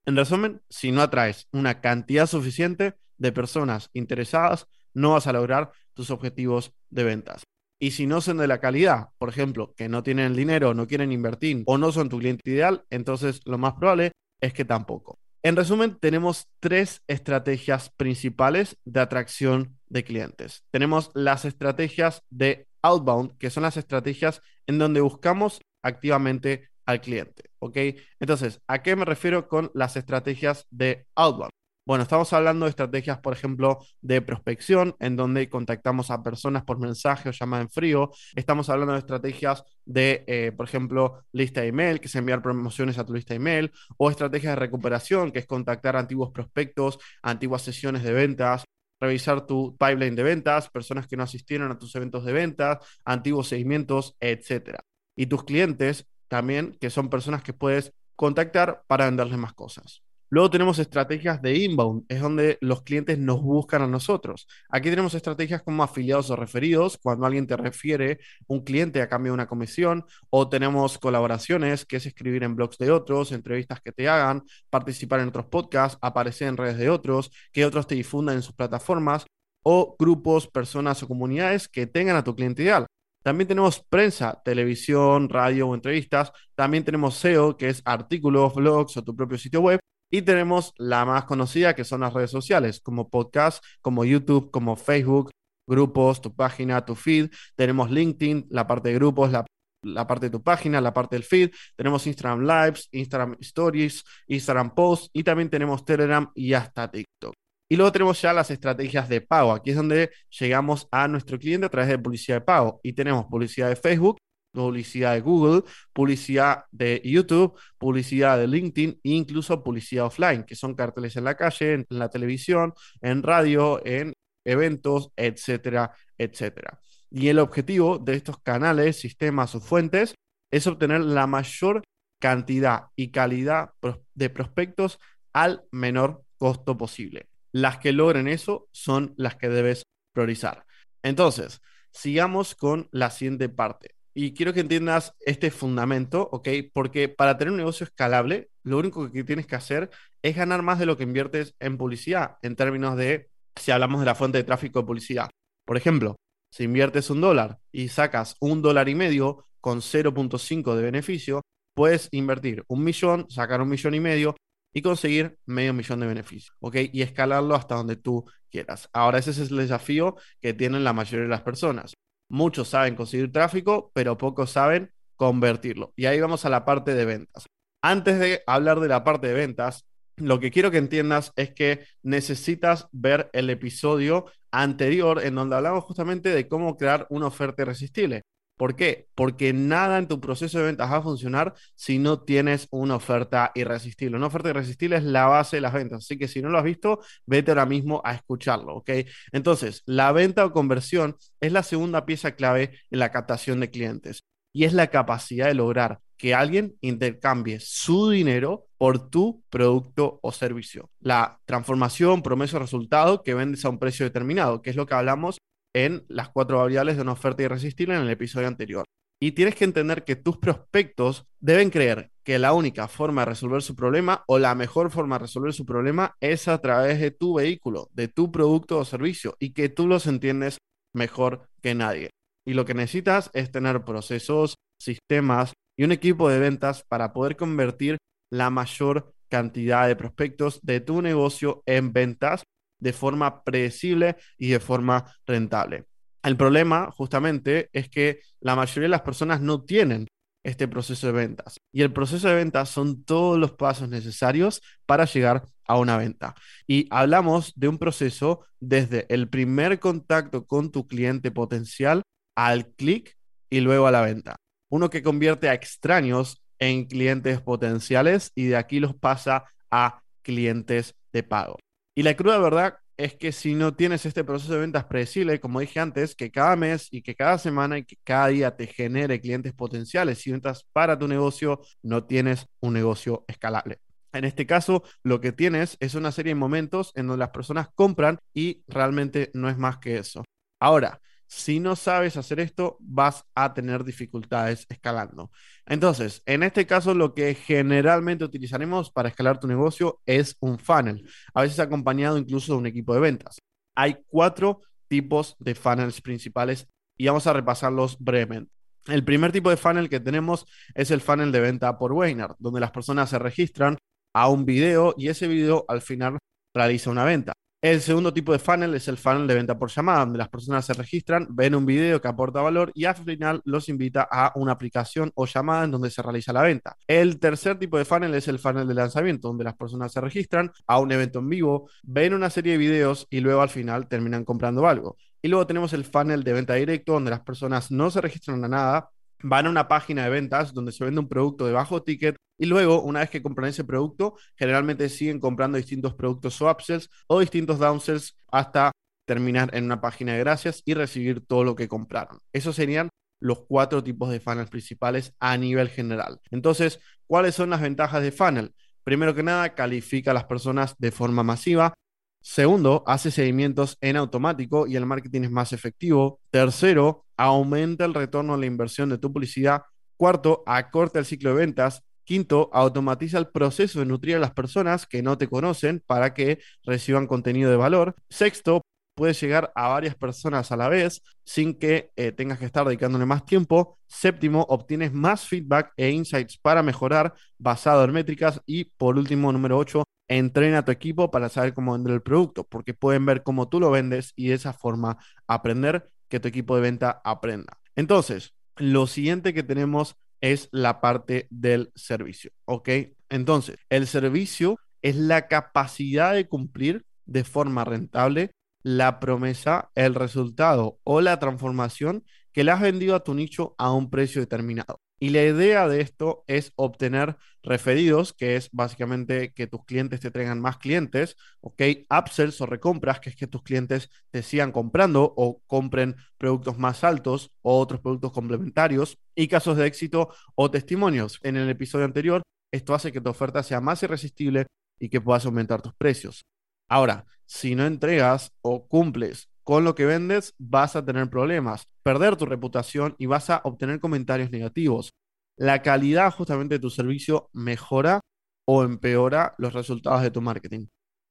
En 0.04 0.16
resumen, 0.16 0.62
si 0.68 0.90
no 0.90 1.00
atraes 1.00 1.46
una 1.52 1.80
cantidad 1.80 2.26
suficiente 2.26 2.96
de 3.18 3.30
personas 3.30 3.88
interesadas, 3.92 4.66
no 4.94 5.12
vas 5.12 5.28
a 5.28 5.32
lograr 5.32 5.70
tus 5.94 6.10
objetivos 6.10 6.72
de 6.90 7.04
ventas. 7.04 7.44
Y 7.78 7.92
si 7.92 8.08
no 8.08 8.20
son 8.20 8.38
de 8.38 8.48
la 8.48 8.58
calidad, 8.58 9.10
por 9.18 9.28
ejemplo, 9.28 9.74
que 9.76 9.88
no 9.88 10.02
tienen 10.02 10.26
el 10.26 10.34
dinero, 10.34 10.74
no 10.74 10.88
quieren 10.88 11.12
invertir 11.12 11.62
o 11.66 11.78
no 11.78 11.92
son 11.92 12.08
tu 12.08 12.18
cliente 12.18 12.50
ideal, 12.50 12.84
entonces 12.90 13.42
lo 13.44 13.58
más 13.58 13.74
probable 13.74 14.10
es 14.40 14.52
que 14.52 14.64
tampoco. 14.64 15.20
En 15.42 15.56
resumen, 15.56 15.96
tenemos 16.00 16.48
tres 16.60 17.02
estrategias 17.06 17.90
principales 17.96 18.76
de 18.84 19.00
atracción 19.00 19.78
de 19.86 20.02
clientes. 20.04 20.64
Tenemos 20.70 21.10
las 21.14 21.44
estrategias 21.44 22.22
de 22.28 22.66
outbound, 22.82 23.36
que 23.38 23.50
son 23.50 23.62
las 23.62 23.76
estrategias 23.76 24.42
en 24.66 24.78
donde 24.78 25.00
buscamos 25.00 25.60
activamente 25.82 26.68
al 26.86 27.00
cliente. 27.00 27.44
¿Ok? 27.60 27.76
Entonces, 28.18 28.60
¿a 28.66 28.82
qué 28.82 28.96
me 28.96 29.04
refiero 29.04 29.48
con 29.48 29.70
las 29.74 29.96
estrategias 29.96 30.66
de 30.70 31.06
outbound? 31.14 31.52
Bueno, 31.88 32.02
estamos 32.02 32.34
hablando 32.34 32.66
de 32.66 32.70
estrategias, 32.70 33.18
por 33.20 33.32
ejemplo, 33.32 33.78
de 34.02 34.20
prospección, 34.20 34.94
en 35.00 35.16
donde 35.16 35.48
contactamos 35.48 36.10
a 36.10 36.22
personas 36.22 36.62
por 36.62 36.78
mensaje 36.78 37.30
o 37.30 37.32
llamada 37.32 37.62
en 37.62 37.70
frío. 37.70 38.10
Estamos 38.36 38.68
hablando 38.68 38.92
de 38.92 38.98
estrategias 38.98 39.64
de, 39.86 40.22
eh, 40.26 40.52
por 40.54 40.66
ejemplo, 40.68 41.24
lista 41.32 41.62
de 41.62 41.68
email, 41.68 41.98
que 41.98 42.08
es 42.08 42.14
enviar 42.14 42.42
promociones 42.42 42.98
a 42.98 43.06
tu 43.06 43.14
lista 43.14 43.32
de 43.32 43.36
email, 43.36 43.72
o 43.96 44.10
estrategias 44.10 44.52
de 44.52 44.56
recuperación, 44.56 45.32
que 45.32 45.38
es 45.38 45.46
contactar 45.46 45.96
antiguos 45.96 46.30
prospectos, 46.30 46.98
antiguas 47.22 47.62
sesiones 47.62 48.02
de 48.02 48.12
ventas, 48.12 48.64
revisar 49.00 49.46
tu 49.46 49.74
pipeline 49.78 50.14
de 50.14 50.24
ventas, 50.24 50.68
personas 50.68 51.06
que 51.06 51.16
no 51.16 51.22
asistieron 51.22 51.70
a 51.70 51.78
tus 51.78 51.94
eventos 51.96 52.22
de 52.26 52.34
ventas, 52.34 52.80
antiguos 53.06 53.48
seguimientos, 53.48 54.14
etcétera. 54.20 54.80
Y 55.16 55.24
tus 55.24 55.42
clientes 55.42 56.06
también, 56.28 56.76
que 56.78 56.90
son 56.90 57.08
personas 57.08 57.42
que 57.42 57.54
puedes 57.54 57.94
contactar 58.14 58.82
para 58.88 59.06
venderles 59.06 59.38
más 59.38 59.54
cosas. 59.54 60.02
Luego 60.30 60.50
tenemos 60.50 60.78
estrategias 60.78 61.40
de 61.40 61.56
inbound, 61.56 62.04
es 62.08 62.20
donde 62.20 62.58
los 62.60 62.82
clientes 62.82 63.18
nos 63.18 63.42
buscan 63.42 63.82
a 63.82 63.86
nosotros. 63.86 64.46
Aquí 64.68 64.90
tenemos 64.90 65.14
estrategias 65.14 65.62
como 65.62 65.82
afiliados 65.82 66.30
o 66.30 66.36
referidos, 66.36 66.98
cuando 66.98 67.24
alguien 67.24 67.46
te 67.46 67.56
refiere 67.56 68.18
un 68.46 68.62
cliente 68.62 69.00
a 69.00 69.08
cambio 69.08 69.32
de 69.32 69.34
una 69.34 69.48
comisión, 69.48 70.04
o 70.28 70.48
tenemos 70.48 70.98
colaboraciones, 70.98 71.86
que 71.86 71.96
es 71.96 72.06
escribir 72.06 72.42
en 72.44 72.56
blogs 72.56 72.76
de 72.76 72.90
otros, 72.90 73.32
entrevistas 73.32 73.80
que 73.80 73.92
te 73.92 74.08
hagan, 74.08 74.42
participar 74.68 75.20
en 75.20 75.28
otros 75.28 75.46
podcasts, 75.46 75.98
aparecer 76.02 76.48
en 76.48 76.58
redes 76.58 76.76
de 76.76 76.90
otros, 76.90 77.30
que 77.52 77.64
otros 77.64 77.86
te 77.86 77.94
difundan 77.94 78.36
en 78.36 78.42
sus 78.42 78.54
plataformas, 78.54 79.24
o 79.62 79.96
grupos, 79.98 80.46
personas 80.46 81.02
o 81.02 81.08
comunidades 81.08 81.68
que 81.68 81.86
tengan 81.86 82.16
a 82.16 82.24
tu 82.24 82.34
cliente 82.34 82.62
ideal. 82.62 82.86
También 83.22 83.48
tenemos 83.48 83.84
prensa, 83.88 84.40
televisión, 84.44 85.28
radio 85.28 85.68
o 85.68 85.74
entrevistas. 85.74 86.32
También 86.54 86.84
tenemos 86.84 87.16
SEO, 87.16 87.56
que 87.56 87.68
es 87.68 87.82
artículos, 87.84 88.54
blogs 88.54 88.96
o 88.96 89.04
tu 89.04 89.14
propio 89.14 89.36
sitio 89.36 89.60
web. 89.60 89.80
Y 90.10 90.22
tenemos 90.22 90.72
la 90.78 91.04
más 91.04 91.24
conocida, 91.24 91.74
que 91.74 91.84
son 91.84 92.00
las 92.00 92.14
redes 92.14 92.30
sociales, 92.30 92.80
como 92.80 93.10
podcast, 93.10 93.62
como 93.82 94.04
YouTube, 94.04 94.50
como 94.50 94.76
Facebook, 94.76 95.30
grupos, 95.68 96.20
tu 96.20 96.34
página, 96.34 96.84
tu 96.84 96.94
feed. 96.94 97.30
Tenemos 97.54 97.90
LinkedIn, 97.90 98.46
la 98.50 98.66
parte 98.66 98.88
de 98.88 98.94
grupos, 98.94 99.30
la, 99.30 99.44
la 99.82 100.06
parte 100.06 100.26
de 100.26 100.30
tu 100.30 100.42
página, 100.42 100.80
la 100.80 100.94
parte 100.94 101.16
del 101.16 101.24
feed. 101.24 101.50
Tenemos 101.76 102.06
Instagram 102.06 102.40
Lives, 102.40 102.88
Instagram 102.92 103.36
Stories, 103.40 104.02
Instagram 104.26 104.74
Posts 104.74 105.10
y 105.12 105.22
también 105.22 105.50
tenemos 105.50 105.84
Telegram 105.84 106.30
y 106.34 106.54
hasta 106.54 106.90
TikTok. 106.90 107.34
Y 107.70 107.76
luego 107.76 107.92
tenemos 107.92 108.20
ya 108.22 108.32
las 108.32 108.50
estrategias 108.50 109.10
de 109.10 109.20
pago. 109.20 109.52
Aquí 109.52 109.70
es 109.70 109.76
donde 109.76 110.10
llegamos 110.40 110.88
a 110.90 111.06
nuestro 111.06 111.38
cliente 111.38 111.66
a 111.66 111.68
través 111.68 111.90
de 111.90 111.98
publicidad 111.98 112.38
de 112.38 112.40
pago. 112.40 112.80
Y 112.82 112.94
tenemos 112.94 113.26
publicidad 113.26 113.68
de 113.68 113.76
Facebook, 113.76 114.16
publicidad 114.62 115.14
de 115.14 115.20
Google, 115.20 115.62
publicidad 115.92 116.64
de 116.70 117.00
YouTube, 117.04 117.58
publicidad 117.78 118.38
de 118.38 118.48
LinkedIn 118.48 119.00
e 119.04 119.10
incluso 119.10 119.62
publicidad 119.62 120.06
offline, 120.06 120.44
que 120.44 120.56
son 120.56 120.74
carteles 120.74 121.16
en 121.16 121.24
la 121.24 121.36
calle, 121.36 121.72
en 121.74 121.86
la 121.90 122.08
televisión, 122.08 122.74
en 123.00 123.22
radio, 123.22 123.80
en 123.86 124.12
eventos, 124.44 125.10
etcétera, 125.16 125.92
etcétera. 126.16 126.80
Y 127.10 127.28
el 127.28 127.38
objetivo 127.38 127.98
de 127.98 128.14
estos 128.14 128.38
canales, 128.42 128.98
sistemas 128.98 129.54
o 129.54 129.60
fuentes 129.60 130.14
es 130.50 130.66
obtener 130.66 131.02
la 131.02 131.26
mayor 131.26 131.82
cantidad 132.20 132.86
y 132.96 133.10
calidad 133.10 133.70
de 134.14 134.30
prospectos 134.30 134.98
al 135.32 135.62
menor 135.70 136.24
costo 136.36 136.76
posible. 136.76 137.28
Las 137.52 137.78
que 137.78 137.92
logren 137.92 138.28
eso 138.28 138.68
son 138.72 139.14
las 139.16 139.36
que 139.36 139.48
debes 139.48 139.84
priorizar. 140.12 140.64
Entonces, 141.02 141.60
sigamos 141.92 142.54
con 142.54 142.88
la 142.90 143.10
siguiente 143.10 143.48
parte. 143.48 143.97
Y 144.14 144.34
quiero 144.34 144.52
que 144.52 144.60
entiendas 144.60 145.14
este 145.20 145.50
fundamento, 145.50 146.28
¿ok? 146.32 146.48
Porque 146.72 147.08
para 147.08 147.38
tener 147.38 147.52
un 147.52 147.58
negocio 147.58 147.84
escalable, 147.84 148.50
lo 148.62 148.78
único 148.78 149.10
que 149.10 149.24
tienes 149.24 149.46
que 149.46 149.56
hacer 149.56 149.90
es 150.22 150.36
ganar 150.36 150.62
más 150.62 150.78
de 150.78 150.86
lo 150.86 150.96
que 150.96 151.04
inviertes 151.04 151.54
en 151.60 151.78
publicidad, 151.78 152.38
en 152.42 152.56
términos 152.56 152.96
de, 152.96 153.30
si 153.56 153.70
hablamos 153.70 154.00
de 154.00 154.06
la 154.06 154.14
fuente 154.14 154.38
de 154.38 154.44
tráfico 154.44 154.80
de 154.80 154.86
publicidad. 154.86 155.30
Por 155.64 155.76
ejemplo, 155.76 156.16
si 156.50 156.64
inviertes 156.64 157.10
un 157.10 157.20
dólar 157.20 157.58
y 157.70 157.88
sacas 157.88 158.36
un 158.40 158.62
dólar 158.62 158.88
y 158.88 158.94
medio 158.94 159.46
con 159.60 159.80
0.5 159.80 160.74
de 160.74 160.82
beneficio, 160.82 161.42
puedes 161.74 162.08
invertir 162.10 162.64
un 162.68 162.82
millón, 162.82 163.26
sacar 163.30 163.60
un 163.60 163.68
millón 163.68 163.94
y 163.94 164.00
medio 164.00 164.36
y 164.72 164.82
conseguir 164.82 165.38
medio 165.46 165.72
millón 165.72 166.00
de 166.00 166.06
beneficios, 166.06 166.56
¿ok? 166.60 166.76
Y 166.92 167.02
escalarlo 167.02 167.54
hasta 167.54 167.74
donde 167.76 167.96
tú 167.96 168.24
quieras. 168.50 168.88
Ahora, 168.92 169.18
ese 169.18 169.30
es 169.30 169.38
el 169.38 169.56
desafío 169.56 170.16
que 170.40 170.54
tienen 170.54 170.84
la 170.84 170.92
mayoría 170.92 171.24
de 171.24 171.30
las 171.30 171.42
personas. 171.42 171.94
Muchos 172.28 172.68
saben 172.68 172.94
conseguir 172.94 173.32
tráfico, 173.32 173.90
pero 173.94 174.18
pocos 174.18 174.50
saben 174.50 174.92
convertirlo. 175.16 175.92
Y 175.96 176.06
ahí 176.06 176.20
vamos 176.20 176.44
a 176.44 176.50
la 176.50 176.64
parte 176.64 176.94
de 176.94 177.04
ventas. 177.04 177.46
Antes 177.82 178.18
de 178.18 178.42
hablar 178.46 178.80
de 178.80 178.88
la 178.88 179.04
parte 179.04 179.28
de 179.28 179.34
ventas, 179.34 179.86
lo 180.16 180.40
que 180.40 180.50
quiero 180.50 180.70
que 180.70 180.78
entiendas 180.78 181.32
es 181.36 181.54
que 181.54 181.84
necesitas 182.02 182.88
ver 182.92 183.30
el 183.32 183.50
episodio 183.50 184.26
anterior 184.50 185.24
en 185.24 185.34
donde 185.34 185.56
hablamos 185.56 185.84
justamente 185.84 186.30
de 186.30 186.48
cómo 186.48 186.76
crear 186.76 187.06
una 187.10 187.26
oferta 187.26 187.62
irresistible. 187.62 188.22
¿Por 188.58 188.74
qué? 188.74 189.06
Porque 189.14 189.52
nada 189.52 189.98
en 189.98 190.08
tu 190.08 190.20
proceso 190.20 190.58
de 190.58 190.64
ventas 190.64 190.90
va 190.90 190.96
a 190.96 191.02
funcionar 191.02 191.54
si 191.76 191.98
no 191.98 192.20
tienes 192.22 192.66
una 192.70 192.96
oferta 192.96 193.52
irresistible. 193.54 194.16
Una 194.16 194.26
oferta 194.26 194.50
irresistible 194.50 194.96
es 194.96 195.04
la 195.04 195.26
base 195.26 195.56
de 195.56 195.60
las 195.62 195.72
ventas. 195.72 196.04
Así 196.04 196.18
que 196.18 196.26
si 196.26 196.42
no 196.42 196.50
lo 196.50 196.58
has 196.58 196.64
visto, 196.64 197.00
vete 197.24 197.52
ahora 197.52 197.66
mismo 197.66 198.02
a 198.04 198.14
escucharlo, 198.14 198.74
¿ok? 198.74 198.90
Entonces, 199.30 199.82
la 199.86 200.10
venta 200.10 200.44
o 200.44 200.52
conversión 200.52 201.16
es 201.40 201.52
la 201.52 201.62
segunda 201.62 202.04
pieza 202.04 202.32
clave 202.32 202.72
en 202.90 202.98
la 202.98 203.12
captación 203.12 203.60
de 203.60 203.70
clientes 203.70 204.24
y 204.52 204.64
es 204.64 204.72
la 204.72 204.88
capacidad 204.88 205.46
de 205.46 205.54
lograr 205.54 206.00
que 206.16 206.34
alguien 206.34 206.74
intercambie 206.80 207.60
su 207.60 208.10
dinero 208.10 208.66
por 208.76 209.08
tu 209.08 209.44
producto 209.50 210.18
o 210.20 210.32
servicio. 210.32 210.90
La 210.98 211.38
transformación, 211.44 212.22
promesa 212.22 212.58
resultado 212.58 213.22
que 213.22 213.34
vendes 213.34 213.64
a 213.64 213.68
un 213.68 213.78
precio 213.78 214.04
determinado, 214.04 214.62
que 214.62 214.70
es 214.70 214.76
lo 214.76 214.86
que 214.86 214.94
hablamos 214.94 215.38
en 215.74 216.04
las 216.08 216.28
cuatro 216.30 216.58
variables 216.58 216.96
de 216.96 217.02
una 217.02 217.12
oferta 217.12 217.42
irresistible 217.42 217.94
en 217.94 218.02
el 218.02 218.10
episodio 218.10 218.48
anterior. 218.48 218.84
Y 219.20 219.32
tienes 219.32 219.56
que 219.56 219.64
entender 219.64 220.04
que 220.04 220.16
tus 220.16 220.36
prospectos 220.36 221.26
deben 221.40 221.70
creer 221.70 222.10
que 222.22 222.38
la 222.38 222.52
única 222.52 222.86
forma 222.86 223.22
de 223.22 223.30
resolver 223.30 223.62
su 223.62 223.74
problema 223.74 224.22
o 224.28 224.38
la 224.38 224.54
mejor 224.54 224.90
forma 224.90 225.16
de 225.16 225.22
resolver 225.22 225.52
su 225.52 225.66
problema 225.66 226.16
es 226.20 226.46
a 226.46 226.58
través 226.58 227.00
de 227.00 227.10
tu 227.10 227.34
vehículo, 227.34 227.88
de 227.92 228.06
tu 228.06 228.30
producto 228.30 228.78
o 228.78 228.84
servicio 228.84 229.36
y 229.40 229.54
que 229.54 229.68
tú 229.68 229.88
los 229.88 230.06
entiendes 230.06 230.58
mejor 230.94 231.48
que 231.62 231.74
nadie. 231.74 232.10
Y 232.46 232.54
lo 232.54 232.64
que 232.64 232.74
necesitas 232.74 233.30
es 233.34 233.50
tener 233.50 233.84
procesos, 233.84 234.54
sistemas 234.80 235.52
y 235.76 235.84
un 235.84 235.92
equipo 235.92 236.28
de 236.28 236.38
ventas 236.38 236.84
para 236.88 237.12
poder 237.12 237.36
convertir 237.36 237.98
la 238.30 238.50
mayor 238.50 239.12
cantidad 239.28 239.88
de 239.88 239.96
prospectos 239.96 240.60
de 240.62 240.80
tu 240.80 241.02
negocio 241.02 241.62
en 241.66 241.92
ventas 241.92 242.44
de 242.78 242.92
forma 242.92 243.42
predecible 243.42 244.16
y 244.38 244.48
de 244.48 244.60
forma 244.60 245.04
rentable. 245.26 245.84
El 246.22 246.36
problema, 246.36 246.90
justamente, 246.90 247.70
es 247.72 247.88
que 247.88 248.20
la 248.40 248.56
mayoría 248.56 248.84
de 248.84 248.88
las 248.90 249.02
personas 249.02 249.40
no 249.40 249.64
tienen 249.64 250.08
este 250.42 250.68
proceso 250.68 251.06
de 251.06 251.12
ventas. 251.12 251.58
Y 251.72 251.82
el 251.82 251.92
proceso 251.92 252.28
de 252.28 252.34
ventas 252.34 252.70
son 252.70 253.04
todos 253.04 253.38
los 253.38 253.52
pasos 253.52 253.88
necesarios 253.88 254.62
para 254.86 255.04
llegar 255.04 255.44
a 255.66 255.78
una 255.78 255.96
venta. 255.96 256.34
Y 256.66 256.86
hablamos 256.90 257.52
de 257.56 257.68
un 257.68 257.78
proceso 257.78 258.46
desde 258.58 259.06
el 259.12 259.28
primer 259.28 259.78
contacto 259.78 260.46
con 260.46 260.70
tu 260.70 260.86
cliente 260.86 261.30
potencial 261.30 262.02
al 262.34 262.68
clic 262.68 263.16
y 263.50 263.60
luego 263.60 263.86
a 263.86 263.90
la 263.90 264.00
venta. 264.00 264.36
Uno 264.70 264.90
que 264.90 265.02
convierte 265.02 265.48
a 265.48 265.54
extraños 265.54 266.42
en 266.58 266.86
clientes 266.86 267.40
potenciales 267.40 268.32
y 268.34 268.46
de 268.46 268.56
aquí 268.56 268.80
los 268.80 268.94
pasa 268.94 269.44
a 269.70 270.02
clientes 270.22 270.94
de 271.12 271.22
pago. 271.22 271.58
Y 271.98 272.04
la 272.04 272.14
cruda 272.14 272.38
verdad 272.38 272.78
es 272.96 273.16
que 273.16 273.32
si 273.32 273.56
no 273.56 273.74
tienes 273.74 274.06
este 274.06 274.22
proceso 274.22 274.52
de 274.52 274.60
ventas 274.60 274.84
predecible, 274.84 275.40
como 275.40 275.58
dije 275.58 275.80
antes, 275.80 276.14
que 276.14 276.30
cada 276.30 276.54
mes 276.54 276.86
y 276.92 277.02
que 277.02 277.16
cada 277.16 277.38
semana 277.38 277.76
y 277.78 277.84
que 277.84 277.96
cada 278.04 278.28
día 278.28 278.54
te 278.54 278.68
genere 278.68 279.20
clientes 279.20 279.52
potenciales 279.52 280.24
y 280.24 280.30
ventas 280.30 280.64
para 280.72 280.96
tu 280.96 281.08
negocio, 281.08 281.60
no 281.82 282.04
tienes 282.04 282.46
un 282.60 282.74
negocio 282.74 283.24
escalable. 283.26 283.80
En 284.12 284.24
este 284.24 284.46
caso, 284.46 284.84
lo 285.02 285.20
que 285.20 285.32
tienes 285.32 285.76
es 285.80 285.96
una 285.96 286.12
serie 286.12 286.30
de 286.30 286.38
momentos 286.38 286.92
en 286.94 287.08
donde 287.08 287.18
las 287.18 287.30
personas 287.30 287.66
compran 287.74 288.20
y 288.32 288.62
realmente 288.68 289.32
no 289.34 289.48
es 289.48 289.58
más 289.58 289.78
que 289.78 289.96
eso. 289.96 290.22
Ahora, 290.60 291.00
si 291.28 291.60
no 291.60 291.76
sabes 291.76 292.16
hacer 292.16 292.40
esto, 292.40 292.78
vas 292.80 293.24
a 293.34 293.52
tener 293.52 293.84
dificultades 293.84 294.66
escalando. 294.70 295.30
Entonces, 295.66 296.22
en 296.24 296.42
este 296.42 296.66
caso, 296.66 296.94
lo 296.94 297.14
que 297.14 297.34
generalmente 297.34 298.24
utilizaremos 298.24 298.90
para 298.90 299.10
escalar 299.10 299.38
tu 299.38 299.46
negocio 299.46 300.00
es 300.06 300.36
un 300.40 300.58
funnel, 300.58 301.06
a 301.34 301.42
veces 301.42 301.60
acompañado 301.60 302.16
incluso 302.16 302.52
de 302.52 302.58
un 302.58 302.66
equipo 302.66 302.94
de 302.94 303.00
ventas. 303.00 303.38
Hay 303.76 303.98
cuatro 304.08 304.62
tipos 304.88 305.36
de 305.38 305.54
funnels 305.54 306.00
principales 306.00 306.66
y 306.96 307.06
vamos 307.06 307.26
a 307.26 307.34
repasarlos 307.34 307.98
brevemente. 307.98 308.50
El 308.86 309.04
primer 309.04 309.30
tipo 309.30 309.50
de 309.50 309.58
funnel 309.58 309.90
que 309.90 310.00
tenemos 310.00 310.46
es 310.74 310.90
el 310.90 311.02
funnel 311.02 311.30
de 311.30 311.40
venta 311.40 311.76
por 311.78 311.92
webinar, 311.92 312.36
donde 312.38 312.60
las 312.60 312.70
personas 312.70 313.10
se 313.10 313.18
registran 313.18 313.76
a 314.14 314.28
un 314.28 314.46
video 314.46 314.94
y 314.96 315.08
ese 315.08 315.28
video 315.28 315.66
al 315.68 315.82
final 315.82 316.18
realiza 316.54 316.90
una 316.90 317.04
venta. 317.04 317.34
El 317.60 317.80
segundo 317.80 318.14
tipo 318.14 318.30
de 318.30 318.38
funnel 318.38 318.72
es 318.76 318.86
el 318.86 318.98
funnel 318.98 319.26
de 319.26 319.34
venta 319.34 319.58
por 319.58 319.68
llamada, 319.68 320.00
donde 320.00 320.18
las 320.18 320.28
personas 320.28 320.64
se 320.64 320.74
registran, 320.74 321.26
ven 321.30 321.56
un 321.56 321.66
video 321.66 322.00
que 322.00 322.06
aporta 322.06 322.40
valor 322.40 322.70
y 322.72 322.84
al 322.84 322.94
final 322.94 323.42
los 323.44 323.68
invita 323.68 324.06
a 324.08 324.30
una 324.36 324.52
aplicación 324.52 325.10
o 325.16 325.26
llamada 325.26 325.64
en 325.64 325.72
donde 325.72 325.90
se 325.90 326.00
realiza 326.00 326.32
la 326.32 326.42
venta. 326.42 326.76
El 326.86 327.18
tercer 327.18 327.58
tipo 327.58 327.76
de 327.76 327.84
funnel 327.84 328.14
es 328.14 328.28
el 328.28 328.38
funnel 328.38 328.68
de 328.68 328.74
lanzamiento, 328.74 329.26
donde 329.26 329.42
las 329.42 329.56
personas 329.56 329.90
se 329.92 330.00
registran 330.00 330.52
a 330.68 330.78
un 330.78 330.92
evento 330.92 331.18
en 331.18 331.28
vivo, 331.28 331.68
ven 331.82 332.14
una 332.14 332.30
serie 332.30 332.52
de 332.52 332.58
videos 332.58 333.08
y 333.10 333.18
luego 333.18 333.42
al 333.42 333.48
final 333.48 333.88
terminan 333.88 334.24
comprando 334.24 334.68
algo. 334.68 334.96
Y 335.20 335.26
luego 335.26 335.44
tenemos 335.48 335.72
el 335.72 335.84
funnel 335.84 336.22
de 336.22 336.34
venta 336.34 336.54
directo, 336.54 336.92
donde 336.92 337.10
las 337.10 337.22
personas 337.22 337.72
no 337.72 337.90
se 337.90 338.00
registran 338.00 338.44
a 338.44 338.48
nada, 338.48 338.90
van 339.24 339.46
a 339.46 339.50
una 339.50 339.66
página 339.66 340.04
de 340.04 340.10
ventas 340.10 340.54
donde 340.54 340.70
se 340.70 340.84
vende 340.84 341.00
un 341.00 341.08
producto 341.08 341.44
de 341.44 341.54
bajo 341.54 341.82
ticket 341.82 342.14
y 342.38 342.46
luego, 342.46 342.82
una 342.82 343.00
vez 343.00 343.10
que 343.10 343.22
compran 343.22 343.50
ese 343.50 343.64
producto, 343.64 344.16
generalmente 344.36 344.88
siguen 344.88 345.20
comprando 345.20 345.58
distintos 345.58 345.94
productos 345.94 346.40
o 346.40 346.50
upsells 346.50 346.88
o 347.08 347.20
distintos 347.20 347.58
downsells 347.58 348.16
hasta 348.30 348.72
terminar 349.06 349.50
en 349.54 349.64
una 349.64 349.80
página 349.80 350.12
de 350.12 350.20
gracias 350.20 350.62
y 350.64 350.74
recibir 350.74 351.26
todo 351.26 351.42
lo 351.42 351.56
que 351.56 351.66
compraron. 351.66 352.20
Esos 352.32 352.54
serían 352.54 352.90
los 353.20 353.40
cuatro 353.46 353.82
tipos 353.82 354.10
de 354.10 354.20
funnels 354.20 354.50
principales 354.50 355.14
a 355.18 355.36
nivel 355.36 355.68
general. 355.68 356.20
Entonces, 356.30 356.78
¿cuáles 357.06 357.34
son 357.34 357.50
las 357.50 357.60
ventajas 357.60 358.02
de 358.02 358.12
funnel? 358.12 358.54
Primero 358.84 359.14
que 359.14 359.22
nada, 359.22 359.54
califica 359.54 360.12
a 360.12 360.14
las 360.14 360.24
personas 360.24 360.74
de 360.78 360.92
forma 360.92 361.22
masiva. 361.22 361.74
Segundo, 362.20 362.84
hace 362.86 363.10
seguimientos 363.10 363.76
en 363.80 363.96
automático 363.96 364.66
y 364.66 364.76
el 364.76 364.86
marketing 364.86 365.22
es 365.22 365.30
más 365.30 365.52
efectivo. 365.52 366.20
Tercero, 366.30 367.06
aumenta 367.16 367.84
el 367.84 367.94
retorno 367.94 368.34
a 368.34 368.38
la 368.38 368.46
inversión 368.46 368.88
de 368.90 368.98
tu 368.98 369.12
publicidad. 369.12 369.62
Cuarto, 369.96 370.42
acorta 370.46 370.98
el 370.98 371.04
ciclo 371.04 371.30
de 371.30 371.36
ventas. 371.36 371.82
Quinto, 372.08 372.48
automatiza 372.54 373.18
el 373.18 373.28
proceso 373.28 373.80
de 373.80 373.84
nutrir 373.84 374.16
a 374.16 374.18
las 374.18 374.30
personas 374.32 374.86
que 374.86 375.02
no 375.02 375.18
te 375.18 375.28
conocen 375.28 375.82
para 375.86 376.14
que 376.14 376.38
reciban 376.64 377.06
contenido 377.06 377.50
de 377.50 377.58
valor. 377.58 377.96
Sexto, 378.08 378.62
puedes 378.94 379.20
llegar 379.20 379.52
a 379.54 379.68
varias 379.68 379.94
personas 379.94 380.50
a 380.50 380.56
la 380.56 380.70
vez 380.70 381.02
sin 381.26 381.58
que 381.58 381.90
eh, 381.96 382.12
tengas 382.12 382.38
que 382.38 382.46
estar 382.46 382.64
dedicándole 382.64 383.04
más 383.04 383.26
tiempo. 383.26 383.78
Séptimo, 383.86 384.46
obtienes 384.48 384.90
más 384.94 385.26
feedback 385.26 385.74
e 385.76 385.90
insights 385.90 386.38
para 386.38 386.62
mejorar 386.62 387.12
basado 387.36 387.84
en 387.84 387.92
métricas. 387.92 388.40
Y 388.46 388.64
por 388.64 388.96
último, 388.96 389.30
número 389.30 389.58
ocho, 389.58 389.84
entrena 390.08 390.60
a 390.60 390.64
tu 390.64 390.72
equipo 390.72 391.10
para 391.10 391.28
saber 391.28 391.52
cómo 391.52 391.74
vender 391.74 391.92
el 391.92 392.00
producto, 392.00 392.42
porque 392.44 392.72
pueden 392.72 393.04
ver 393.04 393.22
cómo 393.22 393.50
tú 393.50 393.60
lo 393.60 393.70
vendes 393.70 394.14
y 394.16 394.28
de 394.28 394.34
esa 394.36 394.54
forma 394.54 394.96
aprender 395.26 395.90
que 396.08 396.20
tu 396.20 396.28
equipo 396.28 396.56
de 396.56 396.62
venta 396.62 397.02
aprenda. 397.04 397.58
Entonces, 397.76 398.32
lo 398.56 398.86
siguiente 398.86 399.34
que 399.34 399.42
tenemos 399.42 399.98
es 400.20 400.48
la 400.52 400.80
parte 400.80 401.26
del 401.30 401.70
servicio, 401.74 402.30
¿ok? 402.44 402.68
Entonces, 403.08 403.58
el 403.70 403.86
servicio 403.86 404.58
es 404.82 404.96
la 404.96 405.28
capacidad 405.28 406.14
de 406.14 406.28
cumplir 406.28 406.84
de 407.06 407.24
forma 407.24 407.64
rentable 407.64 408.30
la 408.62 409.00
promesa, 409.00 409.70
el 409.74 409.94
resultado 409.94 410.78
o 410.84 411.00
la 411.00 411.18
transformación 411.18 412.04
que 412.32 412.44
le 412.44 412.50
has 412.50 412.60
vendido 412.60 412.94
a 412.94 413.04
tu 413.04 413.14
nicho 413.14 413.54
a 413.58 413.72
un 413.72 413.90
precio 413.90 414.20
determinado. 414.20 414.78
Y 415.00 415.10
la 415.10 415.22
idea 415.22 415.68
de 415.68 415.80
esto 415.80 416.24
es 416.26 416.52
obtener 416.56 417.16
referidos, 417.42 418.12
que 418.12 418.34
es 418.34 418.50
básicamente 418.50 419.32
que 419.32 419.46
tus 419.46 419.64
clientes 419.64 420.00
te 420.00 420.10
traigan 420.10 420.40
más 420.40 420.58
clientes, 420.58 421.16
¿ok? 421.40 421.62
Upsells 421.88 422.40
o 422.40 422.46
recompras, 422.46 422.98
que 422.98 423.10
es 423.10 423.16
que 423.16 423.28
tus 423.28 423.42
clientes 423.42 423.90
te 424.10 424.22
sigan 424.22 424.50
comprando 424.50 425.14
o 425.16 425.40
compren 425.46 425.96
productos 426.18 426.58
más 426.58 426.82
altos 426.82 427.30
o 427.42 427.58
otros 427.60 427.80
productos 427.80 428.12
complementarios. 428.12 428.98
Y 429.14 429.28
casos 429.28 429.56
de 429.56 429.66
éxito 429.66 430.12
o 430.34 430.50
testimonios. 430.50 431.20
En 431.22 431.36
el 431.36 431.48
episodio 431.48 431.84
anterior, 431.84 432.22
esto 432.52 432.74
hace 432.74 432.90
que 432.90 433.00
tu 433.00 433.10
oferta 433.10 433.42
sea 433.42 433.60
más 433.60 433.82
irresistible 433.82 434.46
y 434.80 434.88
que 434.88 435.00
puedas 435.00 435.26
aumentar 435.26 435.62
tus 435.62 435.74
precios. 435.74 436.24
Ahora, 436.68 437.06
si 437.24 437.54
no 437.54 437.66
entregas 437.66 438.32
o 438.40 438.66
cumples 438.66 439.28
con 439.48 439.64
lo 439.64 439.74
que 439.74 439.86
vendes 439.86 440.34
vas 440.36 440.76
a 440.76 440.84
tener 440.84 441.08
problemas, 441.08 441.68
perder 441.82 442.16
tu 442.16 442.26
reputación 442.26 442.94
y 442.98 443.06
vas 443.06 443.30
a 443.30 443.40
obtener 443.44 443.80
comentarios 443.80 444.30
negativos. 444.30 444.92
La 445.38 445.62
calidad 445.62 446.12
justamente 446.12 446.56
de 446.56 446.58
tu 446.58 446.68
servicio 446.68 447.30
mejora 447.32 448.02
o 448.46 448.62
empeora 448.62 449.34
los 449.38 449.54
resultados 449.54 450.02
de 450.02 450.10
tu 450.10 450.20
marketing. 450.20 450.66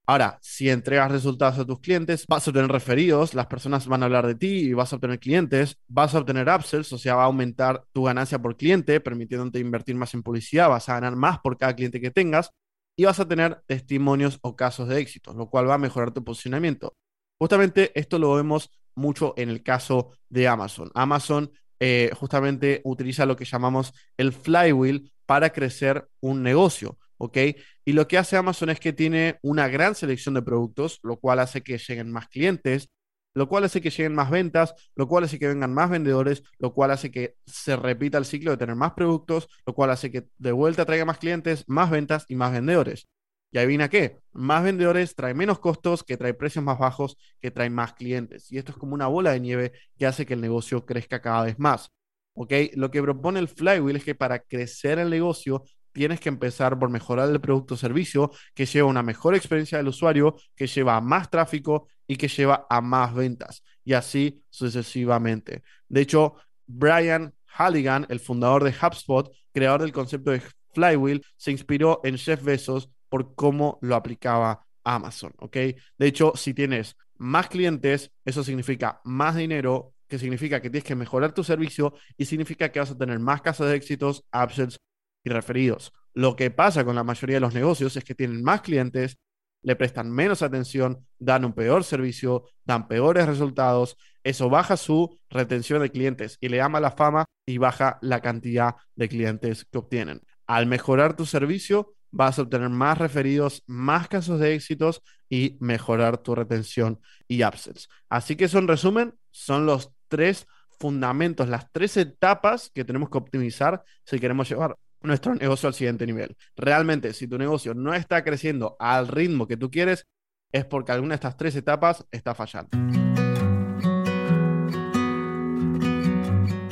Ahora, 0.05 0.37
si 0.39 0.69
entregas 0.69 1.11
resultados 1.11 1.57
a 1.57 1.65
tus 1.65 1.79
clientes, 1.79 2.25
vas 2.29 2.45
a 2.45 2.51
obtener 2.51 2.69
referidos, 2.69 3.33
las 3.33 3.47
personas 3.47 3.87
van 3.87 4.03
a 4.03 4.05
hablar 4.05 4.27
de 4.27 4.35
ti 4.35 4.67
y 4.67 4.73
vas 4.73 4.93
a 4.93 4.97
obtener 4.97 5.17
clientes, 5.17 5.75
vas 5.87 6.13
a 6.13 6.19
obtener 6.19 6.47
upsells, 6.47 6.93
o 6.93 6.99
sea, 6.99 7.15
va 7.15 7.23
a 7.23 7.25
aumentar 7.25 7.85
tu 7.91 8.03
ganancia 8.03 8.39
por 8.39 8.55
cliente, 8.55 8.99
permitiéndote 8.99 9.57
invertir 9.57 9.95
más 9.95 10.13
en 10.13 10.21
publicidad, 10.21 10.69
vas 10.69 10.87
a 10.89 10.93
ganar 10.93 11.15
más 11.15 11.39
por 11.39 11.57
cada 11.57 11.75
cliente 11.75 11.99
que 11.99 12.11
tengas 12.11 12.51
y 12.95 13.05
vas 13.05 13.19
a 13.19 13.27
tener 13.27 13.63
testimonios 13.65 14.37
o 14.43 14.55
casos 14.55 14.89
de 14.89 14.99
éxito, 14.99 15.33
lo 15.33 15.49
cual 15.49 15.67
va 15.67 15.73
a 15.73 15.79
mejorar 15.79 16.11
tu 16.11 16.23
posicionamiento. 16.23 16.93
Justamente 17.39 17.91
esto 17.99 18.19
lo 18.19 18.33
vemos 18.35 18.71
mucho 18.95 19.33
en 19.37 19.49
el 19.49 19.63
caso 19.63 20.11
de 20.29 20.47
Amazon. 20.47 20.91
Amazon 20.95 21.51
eh, 21.79 22.11
justamente 22.15 22.81
utiliza 22.83 23.25
lo 23.25 23.35
que 23.35 23.45
llamamos 23.45 23.93
el 24.17 24.33
flywheel 24.33 25.11
para 25.25 25.51
crecer 25.51 26.07
un 26.19 26.41
negocio, 26.41 26.97
¿ok? 27.17 27.37
Y 27.85 27.93
lo 27.93 28.07
que 28.07 28.17
hace 28.17 28.37
Amazon 28.37 28.69
es 28.69 28.79
que 28.79 28.93
tiene 28.93 29.37
una 29.43 29.67
gran 29.67 29.93
selección 29.93 30.33
de 30.33 30.41
productos, 30.41 30.99
lo 31.03 31.17
cual 31.17 31.39
hace 31.39 31.61
que 31.61 31.77
lleguen 31.77 32.11
más 32.11 32.27
clientes, 32.29 32.89
lo 33.35 33.47
cual 33.47 33.65
hace 33.65 33.81
que 33.81 33.91
lleguen 33.91 34.15
más 34.15 34.31
ventas, 34.31 34.73
lo 34.95 35.07
cual 35.07 35.25
hace 35.25 35.37
que 35.37 35.47
vengan 35.47 35.71
más 35.71 35.91
vendedores, 35.91 36.41
lo 36.57 36.73
cual 36.73 36.89
hace 36.89 37.11
que 37.11 37.35
se 37.45 37.75
repita 37.75 38.17
el 38.17 38.25
ciclo 38.25 38.49
de 38.51 38.57
tener 38.57 38.75
más 38.75 38.93
productos, 38.93 39.47
lo 39.65 39.75
cual 39.75 39.91
hace 39.91 40.11
que 40.11 40.27
de 40.39 40.51
vuelta 40.51 40.85
traiga 40.85 41.05
más 41.05 41.19
clientes, 41.19 41.63
más 41.67 41.91
ventas 41.91 42.25
y 42.29 42.35
más 42.35 42.51
vendedores. 42.51 43.07
Y 43.51 43.57
adivina 43.57 43.89
qué, 43.89 44.19
más 44.33 44.63
vendedores 44.63 45.15
trae 45.15 45.33
menos 45.33 45.59
costos, 45.59 46.03
que 46.03 46.17
trae 46.17 46.33
precios 46.33 46.63
más 46.63 46.77
bajos, 46.77 47.17
que 47.39 47.51
trae 47.51 47.69
más 47.69 47.93
clientes. 47.93 48.51
Y 48.51 48.57
esto 48.57 48.71
es 48.71 48.77
como 48.77 48.93
una 48.93 49.07
bola 49.07 49.31
de 49.31 49.39
nieve 49.39 49.71
que 49.97 50.05
hace 50.05 50.25
que 50.25 50.33
el 50.33 50.41
negocio 50.41 50.85
crezca 50.85 51.21
cada 51.21 51.43
vez 51.43 51.57
más. 51.57 51.89
¿Ok? 52.33 52.53
Lo 52.75 52.91
que 52.91 53.01
propone 53.01 53.39
el 53.39 53.47
flywheel 53.47 53.95
es 53.95 54.03
que 54.03 54.15
para 54.15 54.39
crecer 54.39 54.99
el 54.99 55.09
negocio 55.09 55.63
tienes 55.91 56.19
que 56.19 56.29
empezar 56.29 56.77
por 56.77 56.89
mejorar 56.89 57.29
el 57.29 57.41
producto 57.41 57.73
o 57.73 57.77
servicio 57.77 58.31
que 58.53 58.67
lleva 58.67 58.87
una 58.87 59.01
mejor 59.01 59.33
experiencia 59.33 59.79
del 59.79 59.87
usuario, 59.87 60.35
que 60.55 60.67
lleva 60.67 60.97
a 60.97 61.01
más 61.01 61.29
tráfico 61.29 61.87
y 62.05 62.17
que 62.17 62.27
lleva 62.27 62.67
a 62.69 62.81
más 62.81 63.15
ventas. 63.15 63.63
Y 63.83 63.93
así 63.93 64.43
sucesivamente. 64.49 65.63
De 65.87 66.01
hecho, 66.01 66.35
Brian 66.67 67.33
Halligan, 67.47 68.05
el 68.09 68.19
fundador 68.19 68.63
de 68.63 68.75
HubSpot, 68.79 69.31
creador 69.51 69.81
del 69.81 69.91
concepto 69.91 70.31
de 70.31 70.43
flywheel, 70.73 71.25
se 71.35 71.51
inspiró 71.51 72.01
en 72.03 72.17
Jeff 72.17 72.43
Bezos 72.43 72.91
por 73.09 73.35
cómo 73.35 73.79
lo 73.81 73.95
aplicaba 73.95 74.65
Amazon, 74.83 75.33
¿ok? 75.37 75.55
De 75.97 76.07
hecho, 76.07 76.33
si 76.35 76.53
tienes 76.53 76.95
más 77.17 77.47
clientes, 77.49 78.11
eso 78.25 78.43
significa 78.43 79.01
más 79.03 79.35
dinero, 79.35 79.93
que 80.07 80.19
significa 80.19 80.61
que 80.61 80.69
tienes 80.69 80.87
que 80.87 80.95
mejorar 80.95 81.33
tu 81.33 81.43
servicio 81.43 81.93
y 82.17 82.25
significa 82.25 82.71
que 82.71 82.79
vas 82.79 82.91
a 82.91 82.97
tener 82.97 83.19
más 83.19 83.41
casas 83.41 83.67
de 83.67 83.75
éxitos, 83.75 84.23
upsells 84.33 84.77
y 85.23 85.29
referidos. 85.29 85.91
Lo 86.13 86.35
que 86.35 86.49
pasa 86.51 86.85
con 86.85 86.95
la 86.95 87.03
mayoría 87.03 87.35
de 87.35 87.41
los 87.41 87.53
negocios 87.53 87.95
es 87.97 88.03
que 88.03 88.15
tienen 88.15 88.43
más 88.43 88.61
clientes, 88.61 89.17
le 89.61 89.75
prestan 89.75 90.11
menos 90.11 90.41
atención, 90.41 91.05
dan 91.19 91.45
un 91.45 91.53
peor 91.53 91.83
servicio, 91.83 92.45
dan 92.63 92.87
peores 92.87 93.25
resultados, 93.25 93.97
eso 94.23 94.49
baja 94.49 94.77
su 94.77 95.19
retención 95.29 95.81
de 95.81 95.91
clientes 95.91 96.37
y 96.39 96.49
le 96.49 96.57
llama 96.57 96.79
la 96.79 96.91
fama 96.91 97.25
y 97.45 97.57
baja 97.57 97.99
la 98.01 98.21
cantidad 98.21 98.75
de 98.95 99.09
clientes 99.09 99.65
que 99.65 99.77
obtienen. 99.77 100.21
Al 100.45 100.67
mejorar 100.67 101.15
tu 101.15 101.25
servicio, 101.25 101.96
vas 102.11 102.39
a 102.39 102.43
obtener 102.43 102.69
más 102.69 102.97
referidos, 102.97 103.63
más 103.67 104.07
casos 104.07 104.39
de 104.39 104.55
éxitos 104.55 105.01
y 105.29 105.57
mejorar 105.59 106.17
tu 106.17 106.35
retención 106.35 106.99
y 107.27 107.43
upsells. 107.43 107.89
Así 108.09 108.35
que 108.35 108.45
eso 108.45 108.59
en 108.59 108.67
resumen 108.67 109.13
son 109.31 109.65
los 109.65 109.91
tres 110.07 110.47
fundamentos, 110.79 111.49
las 111.49 111.71
tres 111.71 111.97
etapas 111.97 112.71
que 112.73 112.85
tenemos 112.85 113.09
que 113.09 113.17
optimizar 113.17 113.83
si 114.05 114.19
queremos 114.19 114.49
llevar 114.49 114.77
nuestro 115.01 115.35
negocio 115.35 115.67
al 115.67 115.73
siguiente 115.73 116.05
nivel. 116.05 116.35
Realmente, 116.55 117.13
si 117.13 117.27
tu 117.27 117.37
negocio 117.37 117.73
no 117.73 117.93
está 117.93 118.23
creciendo 118.23 118.75
al 118.79 119.07
ritmo 119.07 119.47
que 119.47 119.57
tú 119.57 119.69
quieres, 119.69 120.05
es 120.51 120.65
porque 120.65 120.91
alguna 120.91 121.09
de 121.09 121.15
estas 121.15 121.37
tres 121.37 121.55
etapas 121.55 122.05
está 122.11 122.33
fallando. 122.33 123.06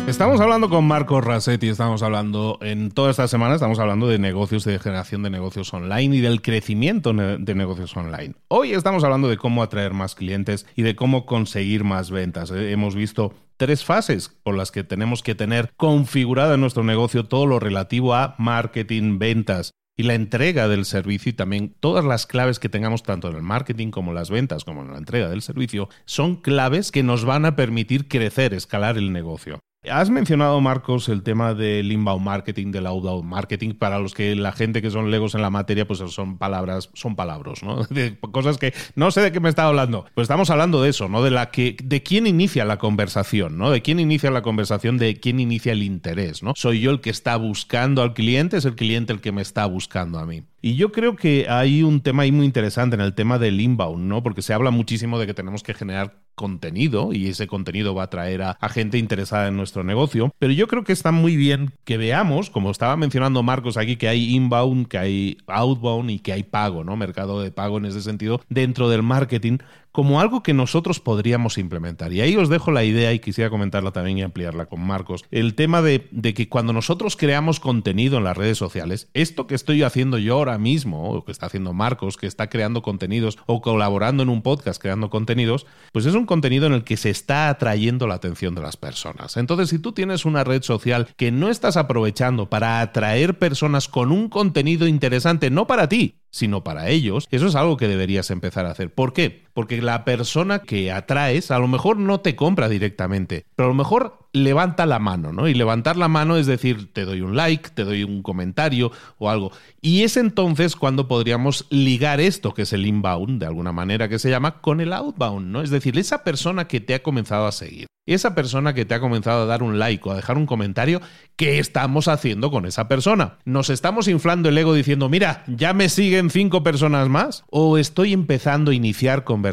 Estamos 0.07 0.39
hablando 0.39 0.69
con 0.69 0.85
Marco 0.85 1.19
Rasetti, 1.19 1.67
estamos 1.67 2.03
hablando 2.03 2.59
en 2.61 2.91
toda 2.91 3.09
esta 3.09 3.27
semana, 3.27 3.55
estamos 3.55 3.79
hablando 3.79 4.07
de 4.07 4.19
negocios 4.19 4.67
y 4.67 4.69
de 4.69 4.77
generación 4.77 5.23
de 5.23 5.31
negocios 5.31 5.73
online 5.73 6.15
y 6.15 6.21
del 6.21 6.43
crecimiento 6.43 7.11
de 7.11 7.55
negocios 7.55 7.97
online. 7.97 8.35
Hoy 8.47 8.73
estamos 8.73 9.03
hablando 9.03 9.27
de 9.27 9.37
cómo 9.37 9.63
atraer 9.63 9.93
más 9.93 10.13
clientes 10.13 10.67
y 10.75 10.83
de 10.83 10.95
cómo 10.95 11.25
conseguir 11.25 11.83
más 11.83 12.11
ventas. 12.11 12.51
Eh, 12.51 12.71
hemos 12.71 12.93
visto 12.93 13.33
tres 13.57 13.83
fases 13.83 14.29
por 14.29 14.55
las 14.55 14.71
que 14.71 14.83
tenemos 14.83 15.23
que 15.23 15.33
tener 15.33 15.73
configurado 15.75 16.53
en 16.53 16.61
nuestro 16.61 16.83
negocio 16.83 17.25
todo 17.25 17.47
lo 17.47 17.59
relativo 17.59 18.13
a 18.13 18.35
marketing, 18.37 19.17
ventas, 19.17 19.71
y 19.97 20.03
la 20.03 20.13
entrega 20.13 20.67
del 20.67 20.85
servicio 20.85 21.31
y 21.31 21.33
también 21.33 21.73
todas 21.79 22.05
las 22.05 22.27
claves 22.27 22.59
que 22.59 22.69
tengamos 22.69 23.01
tanto 23.01 23.29
en 23.29 23.37
el 23.37 23.41
marketing 23.41 23.91
como 23.91 24.11
en 24.11 24.15
las 24.15 24.29
ventas 24.29 24.65
como 24.65 24.81
en 24.81 24.91
la 24.91 24.97
entrega 24.97 25.29
del 25.29 25.41
servicio 25.41 25.87
son 26.03 26.35
claves 26.35 26.91
que 26.91 27.01
nos 27.01 27.23
van 27.23 27.45
a 27.45 27.55
permitir 27.55 28.07
crecer, 28.07 28.53
escalar 28.53 28.97
el 28.97 29.13
negocio. 29.13 29.61
Has 29.91 30.09
mencionado, 30.09 30.59
Marcos, 30.61 31.09
el 31.09 31.23
tema 31.23 31.53
del 31.53 31.91
inbound 31.91 32.23
marketing, 32.23 32.71
del 32.71 32.87
outbound 32.87 33.23
marketing, 33.23 33.73
para 33.73 33.99
los 33.99 34.13
que 34.13 34.35
la 34.35 34.51
gente 34.51 34.81
que 34.81 34.91
son 34.91 35.11
legos 35.11 35.35
en 35.35 35.41
la 35.41 35.49
materia, 35.49 35.87
pues 35.87 35.99
son 35.99 36.37
palabras, 36.37 36.89
son 36.93 37.15
palabras, 37.15 37.63
¿no? 37.63 37.83
De 37.89 38.17
cosas 38.31 38.57
que 38.57 38.73
no 38.95 39.11
sé 39.11 39.21
de 39.21 39.31
qué 39.31 39.39
me 39.39 39.49
está 39.49 39.65
hablando. 39.65 40.05
Pues 40.13 40.25
estamos 40.25 40.49
hablando 40.49 40.81
de 40.81 40.89
eso, 40.89 41.09
¿no? 41.09 41.23
De 41.23 41.31
la 41.31 41.51
que, 41.51 41.77
de 41.83 42.03
quién 42.03 42.27
inicia 42.27 42.65
la 42.65 42.77
conversación, 42.77 43.57
¿no? 43.57 43.71
De 43.71 43.81
quién 43.81 43.99
inicia 43.99 44.31
la 44.31 44.41
conversación, 44.41 44.97
de 44.97 45.19
quién 45.19 45.39
inicia 45.39 45.73
el 45.73 45.83
interés, 45.83 46.43
¿no? 46.43 46.53
Soy 46.55 46.79
yo 46.79 46.91
el 46.91 47.01
que 47.01 47.09
está 47.09 47.35
buscando 47.37 48.01
al 48.01 48.13
cliente, 48.13 48.57
es 48.57 48.65
el 48.65 48.75
cliente 48.75 49.13
el 49.13 49.21
que 49.21 49.31
me 49.31 49.41
está 49.41 49.65
buscando 49.65 50.19
a 50.19 50.25
mí. 50.25 50.43
Y 50.65 50.77
yo 50.77 50.91
creo 50.91 51.15
que 51.15 51.45
hay 51.47 51.83
un 51.83 52.01
tema 52.01 52.23
ahí 52.23 52.31
muy 52.31 52.43
interesante 52.43 52.95
en 52.95 53.01
el 53.01 53.13
tema 53.13 53.37
del 53.37 53.61
inbound, 53.61 54.07
¿no? 54.07 54.23
Porque 54.23 54.41
se 54.41 54.51
habla 54.51 54.71
muchísimo 54.71 55.19
de 55.19 55.27
que 55.27 55.35
tenemos 55.35 55.61
que 55.61 55.75
generar 55.75 56.23
contenido 56.33 57.13
y 57.13 57.27
ese 57.27 57.45
contenido 57.45 57.93
va 57.93 58.01
a 58.01 58.05
atraer 58.05 58.41
a, 58.41 58.57
gente 58.69 58.97
interesada 58.97 59.47
en 59.47 59.57
nuestro 59.57 59.83
negocio. 59.83 60.33
Pero 60.39 60.53
yo 60.53 60.67
creo 60.67 60.83
que 60.83 60.91
está 60.91 61.11
muy 61.11 61.35
bien 61.35 61.73
que 61.83 61.97
veamos, 61.97 62.49
como 62.49 62.71
estaba 62.71 62.97
mencionando 62.97 63.43
Marcos 63.43 63.77
aquí, 63.77 63.95
que 63.95 64.07
hay 64.07 64.33
inbound, 64.33 64.87
que 64.87 64.97
hay 64.97 65.37
outbound 65.45 66.09
y 66.09 66.17
que 66.17 66.33
hay 66.33 66.41
pago, 66.41 66.83
¿no? 66.83 66.95
Mercado 66.97 67.43
de 67.43 67.51
pago 67.51 67.77
en 67.77 67.85
ese 67.85 68.01
sentido 68.01 68.41
dentro 68.49 68.89
del 68.89 69.03
marketing 69.03 69.59
como 69.95 70.19
algo 70.19 70.43
que 70.43 70.53
nosotros 70.53 70.99
podríamos 70.99 71.57
implementar. 71.57 72.11
Y 72.11 72.19
ahí 72.19 72.35
os 72.35 72.49
dejo 72.49 72.69
la 72.71 72.83
idea 72.83 73.13
y 73.13 73.19
quisiera 73.19 73.49
comentarla 73.49 73.91
también 73.91 74.17
y 74.17 74.23
ampliarla 74.23 74.65
con 74.65 74.85
Marcos. 74.85 75.23
El 75.31 75.55
tema 75.55 75.81
de, 75.81 76.09
de, 76.11 76.33
que 76.33 76.49
cuando 76.49 76.73
nosotros 76.73 77.15
creamos 77.15 77.61
contenido 77.61 78.17
en 78.17 78.25
las 78.25 78.35
redes 78.35 78.57
sociales, 78.57 79.07
esto 79.13 79.47
que 79.47 79.55
estoy 79.55 79.83
haciendo 79.83 80.17
yo 80.17 80.35
ahora 80.35 80.57
mismo, 80.57 81.09
o 81.11 81.23
que 81.23 81.31
está 81.31 81.45
haciendo 81.45 81.71
Marcos, 81.71 82.17
que 82.17 82.27
está 82.27 82.49
creando 82.49 82.81
contenidos 82.81 83.37
o 83.45 83.61
colaborando 83.61 84.21
en 84.21 84.27
un 84.27 84.41
podcast 84.41 84.81
creando 84.81 85.09
contenidos, 85.09 85.65
pues 85.93 86.05
es 86.05 86.13
un 86.13 86.25
contenido 86.25 86.67
en 86.67 86.73
el 86.73 86.83
que 86.83 86.97
se 86.97 87.09
está 87.09 87.47
atrayendo 87.47 88.05
la 88.05 88.15
atención 88.15 88.53
de 88.53 88.63
las 88.63 88.75
personas. 88.75 89.37
Entonces, 89.37 89.69
si 89.69 89.79
tú 89.79 89.93
tienes 89.93 90.25
una 90.25 90.43
red 90.43 90.61
social 90.61 91.07
que 91.15 91.31
no 91.31 91.49
estás 91.49 91.77
aprovechando 91.77 92.49
para 92.49 92.81
atraer 92.81 93.39
personas 93.39 93.87
con 93.87 94.11
un 94.11 94.27
contenido 94.27 94.87
interesante, 94.87 95.49
no 95.49 95.67
para 95.67 95.87
ti, 95.87 96.19
sino 96.31 96.65
para 96.65 96.89
ellos, 96.89 97.29
eso 97.31 97.47
es 97.47 97.55
algo 97.55 97.77
que 97.77 97.87
deberías 97.87 98.29
empezar 98.29 98.65
a 98.65 98.71
hacer. 98.71 98.93
¿Por 98.93 99.13
qué? 99.13 99.44
Porque 99.55 99.81
la 99.81 100.05
persona 100.05 100.59
que 100.59 100.91
atraes 100.91 101.49
a 101.49 101.57
lo 101.57 101.67
mejor 101.67 101.97
no 101.97 102.19
te 102.19 102.35
compra 102.35 102.69
directamente, 102.69 103.45
pero 103.55 103.65
a 103.65 103.69
lo 103.69 103.75
mejor 103.75 104.19
levanta 104.33 104.85
la 104.85 104.99
mano, 104.99 105.31
¿no? 105.31 105.47
Y 105.47 105.53
levantar 105.53 105.97
la 105.97 106.07
mano 106.07 106.37
es 106.37 106.45
decir, 106.45 106.93
te 106.93 107.05
doy 107.05 107.21
un 107.21 107.35
like, 107.35 107.69
te 107.69 107.85
doy 107.85 108.03
un 108.03 108.21
comentario 108.21 108.91
o 109.17 109.29
algo. 109.29 109.51
Y 109.81 110.03
es 110.03 110.17
entonces 110.17 110.75
cuando 110.75 111.07
podríamos 111.07 111.65
ligar 111.69 112.19
esto, 112.19 112.53
que 112.53 112.63
es 112.63 112.73
el 112.73 112.85
inbound, 112.85 113.39
de 113.39 113.47
alguna 113.47 113.71
manera 113.71 114.09
que 114.09 114.19
se 114.19 114.29
llama, 114.29 114.59
con 114.61 114.81
el 114.81 114.93
outbound, 114.93 115.47
¿no? 115.47 115.61
Es 115.61 115.71
decir, 115.71 115.97
esa 115.97 116.23
persona 116.23 116.67
que 116.67 116.81
te 116.81 116.93
ha 116.93 117.01
comenzado 117.01 117.47
a 117.47 117.51
seguir 117.51 117.87
esa 118.05 118.35
persona 118.35 118.73
que 118.73 118.85
te 118.85 118.93
ha 118.93 118.99
comenzado 118.99 119.43
a 119.43 119.45
dar 119.45 119.63
un 119.63 119.79
like 119.79 120.07
o 120.07 120.11
a 120.11 120.15
dejar 120.15 120.37
un 120.37 120.45
comentario, 120.45 121.01
¿qué 121.35 121.59
estamos 121.59 122.07
haciendo 122.07 122.51
con 122.51 122.65
esa 122.65 122.87
persona? 122.87 123.37
¿Nos 123.45 123.69
estamos 123.69 124.07
inflando 124.07 124.49
el 124.49 124.57
ego 124.57 124.73
diciendo, 124.73 125.09
mira, 125.09 125.43
ya 125.47 125.73
me 125.73 125.89
siguen 125.89 126.29
cinco 126.29 126.61
personas 126.61 127.09
más? 127.09 127.43
¿O 127.49 127.77
estoy 127.77 128.13
empezando 128.13 128.71
a 128.71 128.75
iniciar 128.75 129.23
conversaciones 129.23 129.44